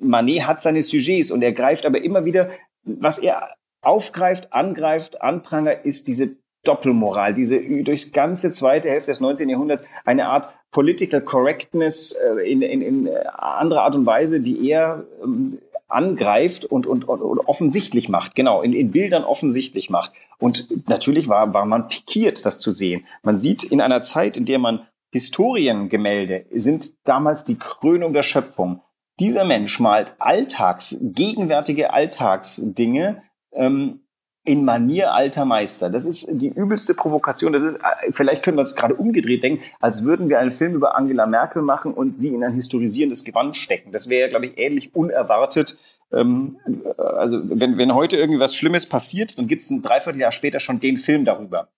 Manet 0.00 0.46
hat 0.46 0.62
seine 0.62 0.82
Sujets 0.82 1.30
und 1.32 1.42
er 1.42 1.52
greift 1.52 1.84
aber 1.84 2.00
immer 2.00 2.24
wieder, 2.24 2.48
was 2.84 3.18
er 3.18 3.56
aufgreift, 3.86 4.52
angreift, 4.52 5.22
anprangert, 5.22 5.84
ist 5.84 6.08
diese 6.08 6.36
Doppelmoral, 6.64 7.32
diese 7.32 7.60
durchs 7.84 8.12
ganze 8.12 8.50
zweite 8.50 8.90
Hälfte 8.90 9.12
des 9.12 9.20
19. 9.20 9.48
Jahrhunderts 9.48 9.84
eine 10.04 10.26
Art 10.26 10.48
Political 10.72 11.20
Correctness 11.20 12.12
äh, 12.12 12.50
in, 12.50 12.60
in, 12.60 12.82
in 12.82 13.08
anderer 13.08 13.82
Art 13.82 13.94
und 13.94 14.04
Weise, 14.04 14.40
die 14.40 14.68
er 14.68 15.04
ähm, 15.22 15.58
angreift 15.86 16.64
und, 16.64 16.88
und, 16.88 17.08
und, 17.08 17.22
und 17.22 17.38
offensichtlich 17.46 18.08
macht, 18.08 18.34
genau, 18.34 18.62
in, 18.62 18.72
in 18.72 18.90
Bildern 18.90 19.22
offensichtlich 19.22 19.88
macht. 19.90 20.12
Und 20.38 20.88
natürlich 20.88 21.28
war, 21.28 21.54
war 21.54 21.64
man 21.64 21.86
pikiert, 21.86 22.44
das 22.44 22.58
zu 22.58 22.72
sehen. 22.72 23.06
Man 23.22 23.38
sieht 23.38 23.62
in 23.62 23.80
einer 23.80 24.00
Zeit, 24.00 24.36
in 24.36 24.44
der 24.44 24.58
man 24.58 24.86
Historiengemälde 25.12 26.46
sind 26.50 26.92
damals 27.04 27.44
die 27.44 27.58
Krönung 27.58 28.12
der 28.12 28.24
Schöpfung. 28.24 28.82
Dieser 29.20 29.44
Mensch 29.44 29.78
malt 29.78 30.16
Alltags, 30.18 30.98
gegenwärtige 31.00 31.92
Alltagsdinge, 31.92 33.22
ähm, 33.56 34.00
in 34.46 34.64
Manier 34.64 35.12
alter 35.12 35.44
Meister. 35.44 35.90
Das 35.90 36.04
ist 36.04 36.28
die 36.30 36.48
übelste 36.48 36.94
Provokation. 36.94 37.52
Das 37.52 37.62
ist, 37.62 37.74
äh, 37.74 38.12
vielleicht 38.12 38.42
können 38.42 38.56
wir 38.56 38.62
es 38.62 38.76
gerade 38.76 38.94
umgedreht 38.94 39.42
denken, 39.42 39.62
als 39.80 40.04
würden 40.04 40.28
wir 40.28 40.38
einen 40.38 40.52
Film 40.52 40.74
über 40.74 40.96
Angela 40.96 41.26
Merkel 41.26 41.62
machen 41.62 41.92
und 41.92 42.16
sie 42.16 42.28
in 42.28 42.44
ein 42.44 42.54
historisierendes 42.54 43.24
Gewand 43.24 43.56
stecken. 43.56 43.92
Das 43.92 44.08
wäre, 44.08 44.28
glaube 44.28 44.46
ich, 44.46 44.58
ähnlich 44.58 44.94
unerwartet. 44.94 45.76
Ähm, 46.12 46.58
äh, 46.66 47.02
also 47.02 47.40
wenn, 47.42 47.76
wenn 47.76 47.94
heute 47.94 48.16
irgendwas 48.16 48.54
Schlimmes 48.54 48.86
passiert, 48.86 49.36
dann 49.38 49.48
gibt 49.48 49.62
es 49.62 49.70
ein 49.70 49.82
Dreivierteljahr 49.82 50.32
später 50.32 50.60
schon 50.60 50.78
den 50.78 50.96
Film 50.96 51.24
darüber. 51.24 51.68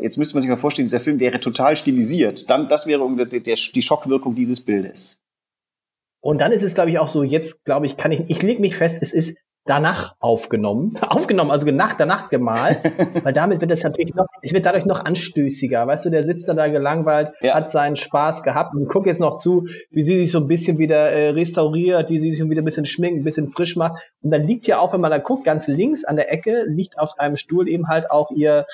Jetzt 0.00 0.18
müsste 0.18 0.34
man 0.34 0.42
sich 0.42 0.50
mal 0.50 0.56
vorstellen, 0.56 0.86
dieser 0.86 1.00
Film 1.00 1.20
wäre 1.20 1.38
total 1.40 1.76
stilisiert. 1.76 2.48
Dann, 2.50 2.68
das 2.68 2.86
wäre 2.86 3.08
der, 3.26 3.40
der, 3.40 3.56
die 3.56 3.82
Schockwirkung 3.82 4.34
dieses 4.34 4.60
Bildes. 4.60 5.20
Und 6.20 6.38
dann 6.38 6.52
ist 6.52 6.62
es, 6.62 6.74
glaube 6.74 6.90
ich, 6.90 6.98
auch 6.98 7.08
so, 7.08 7.22
jetzt, 7.22 7.64
glaube 7.64 7.86
ich, 7.86 7.96
kann 7.96 8.12
ich, 8.12 8.22
ich 8.28 8.42
lege 8.42 8.60
mich 8.60 8.76
fest, 8.76 8.98
es 9.02 9.12
ist 9.12 9.36
danach 9.64 10.16
aufgenommen. 10.20 10.98
aufgenommen, 11.08 11.50
also 11.50 11.66
nach, 11.70 11.94
danach 11.94 12.28
gemalt, 12.28 12.78
weil 13.22 13.32
damit 13.32 13.60
wird 13.60 13.70
es 13.70 13.82
natürlich 13.82 14.14
noch, 14.14 14.26
es 14.42 14.52
wird 14.52 14.66
dadurch 14.66 14.86
noch 14.86 15.04
anstößiger. 15.04 15.86
Weißt 15.86 16.04
du, 16.04 16.10
der 16.10 16.24
sitzt 16.24 16.48
dann 16.48 16.56
da 16.56 16.68
gelangweilt, 16.68 17.32
ja. 17.40 17.54
hat 17.54 17.70
seinen 17.70 17.96
Spaß 17.96 18.42
gehabt 18.42 18.74
und 18.74 18.88
guckt 18.88 19.06
jetzt 19.06 19.20
noch 19.20 19.36
zu, 19.36 19.66
wie 19.90 20.02
sie 20.02 20.18
sich 20.18 20.32
so 20.32 20.38
ein 20.38 20.48
bisschen 20.48 20.78
wieder 20.78 21.10
äh, 21.10 21.30
restauriert, 21.30 22.10
wie 22.10 22.18
sie 22.18 22.32
sich 22.32 22.48
wieder 22.48 22.62
ein 22.62 22.64
bisschen 22.64 22.86
schminkt, 22.86 23.20
ein 23.20 23.24
bisschen 23.24 23.48
frisch 23.48 23.76
macht. 23.76 24.02
Und 24.22 24.30
dann 24.32 24.46
liegt 24.46 24.66
ja 24.66 24.78
auch, 24.78 24.92
wenn 24.92 25.00
man 25.00 25.10
da 25.10 25.18
guckt, 25.18 25.44
ganz 25.44 25.68
links 25.68 26.04
an 26.04 26.16
der 26.16 26.32
Ecke, 26.32 26.64
liegt 26.66 26.98
auf 26.98 27.18
einem 27.18 27.36
Stuhl 27.36 27.68
eben 27.68 27.88
halt 27.88 28.10
auch 28.10 28.30
ihr 28.30 28.66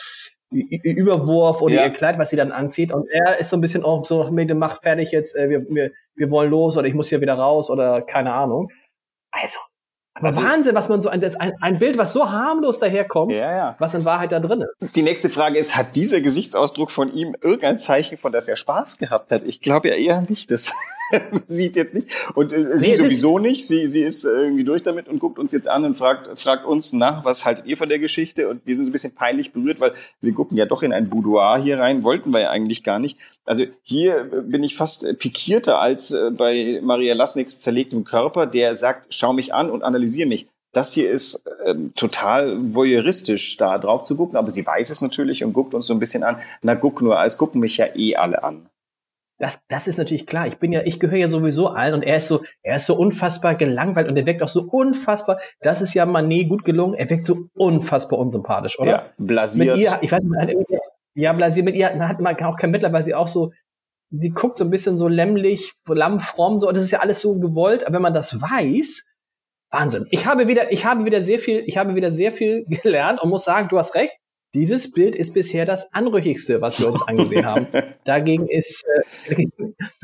Überwurf 0.51 1.61
oder 1.61 1.75
ja. 1.75 1.85
ihr 1.85 1.91
Kleid, 1.91 2.19
was 2.19 2.31
sie 2.31 2.37
dann 2.37 2.53
anzieht. 2.53 2.93
Und 2.93 3.07
er 3.11 3.39
ist 3.39 3.51
so 3.51 3.57
ein 3.57 3.61
bisschen 3.61 3.85
auch 3.85 4.07
so, 4.07 4.31
mir 4.31 4.55
macht 4.55 4.83
fertig 4.83 5.13
jetzt, 5.13 5.37
äh, 5.37 5.51
wir, 5.51 5.67
wir, 5.69 5.91
wir 6.15 6.31
wollen 6.31 6.51
los 6.51 6.77
oder 6.77 6.87
ich 6.87 6.95
muss 6.95 7.09
hier 7.11 7.21
wieder 7.21 7.35
raus 7.35 7.71
oder 7.71 8.01
keine 8.01 8.33
Ahnung. 8.33 8.71
Also, 9.31 9.59
Aber 10.19 10.27
also, 10.27 10.43
Wahnsinn, 10.43 10.75
was 10.75 10.89
man 10.89 11.01
so 11.01 11.09
ein, 11.09 11.23
ein, 11.61 11.79
Bild, 11.79 11.97
was 11.97 12.13
so 12.13 12.31
harmlos 12.31 12.79
daherkommt, 12.79 13.33
ja, 13.33 13.57
ja. 13.57 13.77
was 13.79 13.95
in 13.95 14.05
Wahrheit 14.05 14.33
da 14.33 14.41
drin 14.41 14.65
ist. 14.81 14.97
Die 14.97 15.03
nächste 15.03 15.31
Frage 15.31 15.59
ist, 15.59 15.77
hat 15.77 15.97
dieser 15.97 16.21
Gesichtsausdruck 16.21 16.91
von 16.91 17.13
ihm 17.13 17.37
irgendein 17.41 17.79
Zeichen 17.79 18.19
von, 18.19 18.33
dass 18.33 18.49
er 18.49 18.57
Spaß 18.57 18.99
gehabt 18.99 19.31
hat? 19.31 19.45
Ich 19.45 19.61
glaube 19.61 19.89
ja 19.89 19.95
eher 19.95 20.21
nicht. 20.23 20.51
Das 20.51 20.73
sieht 21.47 21.77
jetzt 21.77 21.95
nicht. 21.95 22.09
Und 22.35 22.53
äh, 22.53 22.79
sie 22.79 22.91
nee, 22.91 22.97
sowieso 22.97 23.39
nicht. 23.39 23.67
Sie, 23.67 23.89
sie 23.89 24.03
ist 24.03 24.25
irgendwie 24.25 24.65
durch 24.65 24.83
damit 24.83 25.09
und 25.09 25.21
guckt 25.21 25.39
uns 25.39 25.53
jetzt 25.53 25.69
an 25.69 25.85
und 25.85 25.97
fragt, 25.97 26.39
fragt 26.39 26.67
uns 26.67 26.93
nach, 26.93 27.25
was 27.25 27.45
haltet 27.45 27.67
ihr 27.67 27.77
von 27.77 27.89
der 27.89 27.99
Geschichte? 27.99 28.49
Und 28.49 28.65
wir 28.65 28.75
sind 28.75 28.87
so 28.87 28.91
ein 28.91 28.93
bisschen 28.93 29.15
peinlich 29.15 29.53
berührt, 29.53 29.81
weil 29.81 29.93
wir 30.21 30.33
gucken 30.33 30.57
ja 30.57 30.67
doch 30.67 30.83
in 30.83 30.93
ein 30.93 31.09
Boudoir 31.09 31.59
hier 31.59 31.79
rein, 31.79 32.05
wollten 32.05 32.33
wir 32.33 32.41
ja 32.41 32.51
eigentlich 32.51 32.85
gar 32.85 32.99
nicht. 32.99 33.19
Also 33.45 33.65
hier 33.83 34.25
bin 34.25 34.63
ich 34.63 34.77
fast 34.77 35.07
pikierter 35.19 35.81
als 35.81 36.11
äh, 36.11 36.31
bei 36.31 36.81
Maria 36.83 37.15
Lasniks 37.15 37.61
zerlegtem 37.61 38.05
Körper, 38.05 38.47
der 38.47 38.75
sagt, 38.75 39.09
schau 39.11 39.33
mich 39.33 39.55
an 39.55 39.71
und 39.71 39.83
analysiere 39.83 40.29
mich. 40.29 40.47
Das 40.73 40.93
hier 40.93 41.11
ist 41.11 41.43
ähm, 41.65 41.93
total 41.95 42.75
voyeuristisch, 42.75 43.57
da 43.57 43.79
drauf 43.79 44.05
zu 44.05 44.17
gucken, 44.17 44.37
aber 44.37 44.51
sie 44.51 44.67
weiß 44.67 44.91
es 44.91 45.01
natürlich 45.01 45.43
und 45.43 45.55
guckt 45.55 45.75
uns 45.75 45.87
so 45.87 45.95
ein 45.95 45.99
bisschen 45.99 46.23
an. 46.23 46.37
Na, 46.61 46.75
guck 46.75 47.01
nur, 47.01 47.19
als 47.19 47.39
gucken 47.39 47.61
mich 47.61 47.79
ja 47.79 47.87
eh 47.97 48.17
alle 48.17 48.45
an. 48.45 48.69
Das, 49.39 49.61
das 49.69 49.87
ist 49.87 49.99
natürlich 49.99 50.27
klar. 50.27 50.47
Ich 50.49 50.59
bin 50.59 50.73
ja, 50.73 50.83
ich 50.85 50.99
gehöre 50.99 51.19
ja 51.19 51.29
sowieso 51.29 51.69
allen 51.69 51.95
und 51.95 52.03
er 52.03 52.17
ist 52.17 52.29
so, 52.29 52.43
er 52.63 52.77
ist 52.77 52.87
so 52.87 52.97
unfassbar 52.97 53.55
gelangweilt 53.55 54.09
und 54.09 54.17
er 54.17 54.27
wirkt 54.27 54.43
auch 54.43 54.49
so 54.49 54.63
unfassbar. 54.63 55.39
Das 55.61 55.81
ist 55.81 55.95
ja 55.95 56.07
Manet 56.07 56.49
gut 56.49 56.65
gelungen. 56.65 56.95
Er 56.95 57.09
wirkt 57.09 57.25
so 57.25 57.49
unfassbar 57.55 58.19
unsympathisch, 58.19 58.79
oder? 58.81 58.91
Ja, 58.91 59.07
blasiert. 59.17 59.77
Mit 59.77 59.85
ihr, 59.85 59.99
ich 60.01 60.11
weiß 60.11 60.23
nicht, 60.23 60.57
ja, 61.15 61.33
blasiert 61.33 61.67
mit 61.67 61.77
ihr 61.77 61.89
hat 62.09 62.21
man 62.21 62.37
auch 62.43 62.57
kein 62.57 62.71
Mittel, 62.71 62.93
weil 62.93 63.05
sie 63.05 63.15
auch 63.15 63.29
so, 63.29 63.53
sie 64.11 64.31
guckt 64.31 64.57
so 64.57 64.65
ein 64.65 64.71
bisschen 64.71 64.99
so 64.99 65.07
lämmlich, 65.07 65.73
lammfromm, 65.87 66.59
so, 66.59 66.69
und 66.69 66.77
das 66.77 66.85
ist 66.85 66.91
ja 66.91 67.01
alles 67.01 67.21
so 67.21 67.39
gewollt. 67.39 67.85
Aber 67.87 67.95
wenn 67.95 68.03
man 68.03 68.15
das 68.15 68.41
weiß, 68.41 69.05
Wahnsinn. 69.71 70.07
Ich 70.11 70.27
habe 70.27 70.49
wieder, 70.49 70.73
ich 70.73 70.85
habe 70.85 71.05
wieder 71.05 71.23
sehr 71.23 71.39
viel, 71.39 71.63
ich 71.67 71.77
habe 71.77 71.95
wieder 71.95 72.11
sehr 72.11 72.33
viel 72.33 72.65
gelernt 72.83 73.21
und 73.23 73.31
muss 73.31 73.45
sagen, 73.45 73.69
du 73.69 73.79
hast 73.79 73.95
recht. 73.95 74.18
Dieses 74.55 74.93
Bild 74.93 75.15
ist 75.15 75.35
bisher 75.35 75.67
das 75.67 75.93
anrüchigste, 75.93 76.63
was 76.63 76.81
wir 76.81 76.91
uns 76.91 77.03
angesehen 77.07 77.45
haben. 77.45 77.67
Dagegen 78.05 78.49
ist 78.49 78.83
äh, 79.29 79.47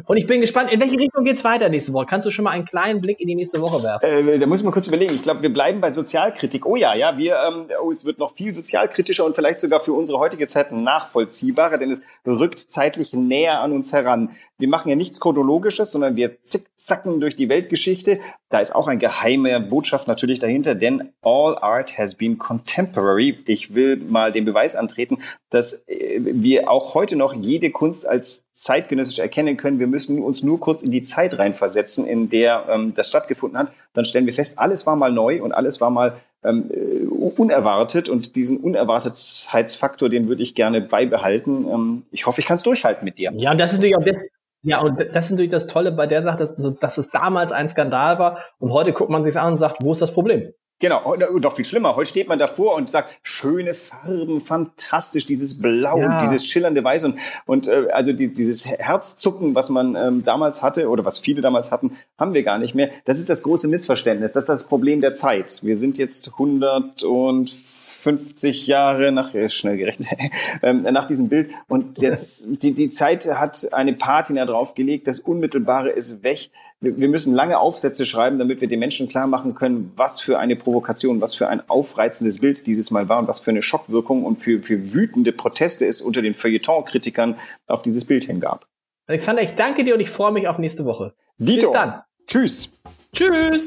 und 0.06 0.18
ich 0.18 0.26
bin 0.26 0.42
gespannt, 0.42 0.70
in 0.70 0.80
welche 0.80 0.98
Richtung 0.98 1.24
geht's 1.24 1.44
weiter 1.44 1.70
nächste 1.70 1.94
Woche? 1.94 2.04
Kannst 2.04 2.26
du 2.26 2.30
schon 2.30 2.44
mal 2.44 2.50
einen 2.50 2.66
kleinen 2.66 3.00
Blick 3.00 3.20
in 3.20 3.28
die 3.28 3.34
nächste 3.34 3.60
Woche 3.62 3.82
werfen? 3.82 4.28
Äh, 4.28 4.38
da 4.38 4.46
muss 4.46 4.58
ich 4.58 4.64
mal 4.64 4.70
kurz 4.70 4.86
überlegen. 4.86 5.14
Ich 5.14 5.22
glaube, 5.22 5.40
wir 5.40 5.52
bleiben 5.52 5.80
bei 5.80 5.90
Sozialkritik. 5.90 6.66
Oh 6.66 6.76
ja, 6.76 6.94
ja, 6.94 7.16
wir, 7.16 7.38
ähm, 7.38 7.68
oh, 7.82 7.90
es 7.90 8.04
wird 8.04 8.18
noch 8.18 8.34
viel 8.34 8.54
sozialkritischer 8.54 9.24
und 9.24 9.34
vielleicht 9.34 9.60
sogar 9.60 9.80
für 9.80 9.94
unsere 9.94 10.18
heutige 10.18 10.46
Zeit 10.46 10.72
nachvollziehbarer, 10.72 11.78
denn 11.78 11.90
es 11.90 12.02
rückt 12.26 12.58
zeitlich 12.58 13.12
näher 13.12 13.60
an 13.60 13.72
uns 13.72 13.92
heran. 13.92 14.30
Wir 14.58 14.68
machen 14.68 14.88
ja 14.88 14.96
nichts 14.96 15.20
chronologisches, 15.20 15.92
sondern 15.92 16.16
wir 16.16 16.42
zickzacken 16.42 17.20
durch 17.20 17.36
die 17.36 17.48
Weltgeschichte. 17.48 18.20
Da 18.48 18.60
ist 18.60 18.74
auch 18.74 18.88
eine 18.88 18.98
geheime 18.98 19.60
Botschaft 19.60 20.08
natürlich 20.08 20.38
dahinter, 20.38 20.74
denn 20.74 21.12
all 21.22 21.58
art 21.58 21.98
has 21.98 22.14
been 22.14 22.38
contemporary. 22.38 23.38
Ich 23.46 23.74
will 23.74 23.96
mal 23.96 24.32
den 24.32 24.44
Beweis 24.44 24.76
antreten, 24.76 25.18
dass 25.50 25.86
äh, 25.88 26.20
wir 26.20 26.70
auch 26.70 26.94
heute 26.94 27.16
noch 27.16 27.34
jede 27.34 27.70
Kunst 27.70 28.08
als 28.08 28.46
zeitgenössisch 28.52 29.18
erkennen 29.18 29.56
können. 29.56 29.80
Wir 29.80 29.88
müssen 29.88 30.22
uns 30.22 30.42
nur 30.42 30.60
kurz 30.60 30.82
in 30.82 30.92
die 30.92 31.02
Zeit 31.02 31.38
reinversetzen, 31.38 32.06
in 32.06 32.30
der 32.30 32.66
ähm, 32.68 32.94
das 32.94 33.08
stattgefunden 33.08 33.58
hat. 33.58 33.72
Dann 33.92 34.04
stellen 34.04 34.26
wir 34.26 34.32
fest, 34.32 34.58
alles 34.58 34.86
war 34.86 34.96
mal 34.96 35.12
neu 35.12 35.42
und 35.42 35.52
alles 35.52 35.80
war 35.80 35.90
mal 35.90 36.16
ähm, 36.44 36.70
äh, 36.70 37.06
unerwartet. 37.06 38.08
Und 38.08 38.36
diesen 38.36 38.58
Unerwartetheitsfaktor, 38.58 40.08
den 40.08 40.28
würde 40.28 40.42
ich 40.42 40.54
gerne 40.54 40.80
beibehalten. 40.80 41.66
Ähm, 41.68 42.02
ich 42.10 42.26
hoffe, 42.26 42.40
ich 42.40 42.46
kann 42.46 42.56
es 42.56 42.62
durchhalten 42.62 43.04
mit 43.04 43.18
dir. 43.18 43.32
Ja, 43.34 43.52
und 43.52 43.58
das 43.58 43.72
ist 43.72 43.78
natürlich 43.78 43.96
auch 43.96 44.04
das, 44.04 44.18
ja, 44.62 44.80
und 44.80 44.98
das 44.98 45.26
ist 45.26 45.30
natürlich 45.32 45.50
das 45.50 45.66
Tolle 45.66 45.92
bei 45.92 46.06
der 46.06 46.22
Sache, 46.22 46.38
dass, 46.38 46.74
dass 46.80 46.98
es 46.98 47.10
damals 47.10 47.52
ein 47.52 47.68
Skandal 47.68 48.18
war 48.18 48.38
und 48.58 48.72
heute 48.72 48.92
guckt 48.92 49.10
man 49.10 49.22
sich 49.22 49.38
an 49.38 49.52
und 49.52 49.58
sagt, 49.58 49.82
wo 49.82 49.92
ist 49.92 50.00
das 50.00 50.12
Problem? 50.12 50.52
Genau, 50.84 51.14
und 51.14 51.42
noch 51.42 51.56
viel 51.56 51.64
schlimmer. 51.64 51.96
Heute 51.96 52.10
steht 52.10 52.28
man 52.28 52.38
davor 52.38 52.74
und 52.74 52.90
sagt, 52.90 53.18
schöne 53.22 53.72
Farben, 53.72 54.42
fantastisch, 54.42 55.24
dieses 55.24 55.62
Blau 55.62 55.98
ja. 55.98 56.12
und 56.12 56.20
dieses 56.20 56.46
schillernde 56.46 56.84
Weiß 56.84 57.04
und, 57.04 57.18
und 57.46 57.68
äh, 57.68 57.86
also 57.90 58.12
die, 58.12 58.30
dieses 58.30 58.66
Herzzucken, 58.66 59.54
was 59.54 59.70
man 59.70 59.96
ähm, 59.96 60.24
damals 60.24 60.62
hatte 60.62 60.90
oder 60.90 61.06
was 61.06 61.18
viele 61.18 61.40
damals 61.40 61.72
hatten, 61.72 61.96
haben 62.18 62.34
wir 62.34 62.42
gar 62.42 62.58
nicht 62.58 62.74
mehr. 62.74 62.90
Das 63.06 63.18
ist 63.18 63.30
das 63.30 63.42
große 63.44 63.66
Missverständnis. 63.66 64.32
Das 64.32 64.44
ist 64.44 64.50
das 64.50 64.66
Problem 64.66 65.00
der 65.00 65.14
Zeit. 65.14 65.60
Wir 65.62 65.74
sind 65.74 65.96
jetzt 65.96 66.32
150 66.34 68.66
Jahre 68.66 69.10
nach, 69.10 69.32
äh, 69.32 69.48
schnell 69.48 69.78
gerechnet, 69.78 70.10
ähm, 70.62 70.82
nach 70.82 71.06
diesem 71.06 71.30
Bild 71.30 71.48
und 71.66 71.96
jetzt, 71.96 72.46
die, 72.62 72.74
die 72.74 72.90
Zeit 72.90 73.26
hat 73.26 73.72
eine 73.72 73.94
Patina 73.94 74.44
draufgelegt, 74.44 75.08
das 75.08 75.18
Unmittelbare 75.18 75.88
ist 75.88 76.22
weg 76.22 76.50
wir 76.84 77.08
müssen 77.08 77.34
lange 77.34 77.58
Aufsätze 77.58 78.04
schreiben, 78.04 78.38
damit 78.38 78.60
wir 78.60 78.68
den 78.68 78.78
Menschen 78.78 79.08
klar 79.08 79.26
machen 79.26 79.54
können, 79.54 79.92
was 79.96 80.20
für 80.20 80.38
eine 80.38 80.56
Provokation, 80.56 81.20
was 81.20 81.34
für 81.34 81.48
ein 81.48 81.62
aufreizendes 81.68 82.40
Bild 82.40 82.66
dieses 82.66 82.90
Mal 82.90 83.08
war 83.08 83.18
und 83.18 83.28
was 83.28 83.40
für 83.40 83.50
eine 83.50 83.62
Schockwirkung 83.62 84.24
und 84.24 84.36
für, 84.36 84.62
für 84.62 84.94
wütende 84.94 85.32
Proteste 85.32 85.86
es 85.86 86.00
unter 86.00 86.22
den 86.22 86.34
Feuilleton-Kritikern 86.34 87.36
auf 87.66 87.82
dieses 87.82 88.04
Bild 88.04 88.24
hingab. 88.24 88.66
Alexander, 89.06 89.42
ich 89.42 89.54
danke 89.54 89.84
dir 89.84 89.94
und 89.94 90.00
ich 90.00 90.10
freue 90.10 90.32
mich 90.32 90.48
auf 90.48 90.58
nächste 90.58 90.84
Woche. 90.84 91.14
Dito. 91.38 91.70
Bis 91.70 91.80
dann. 91.80 92.02
Tschüss. 92.26 92.72
Tschüss. 93.12 93.66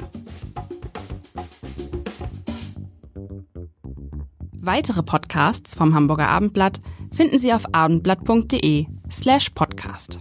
Weitere 4.53 5.01
Podcasts 5.01 5.75
vom 5.75 5.95
Hamburger 5.95 6.27
Abendblatt 6.27 6.79
finden 7.13 7.39
Sie 7.39 7.53
auf 7.53 7.73
abendblatt.de 7.73 8.87
slash 9.09 9.51
podcast. 9.51 10.19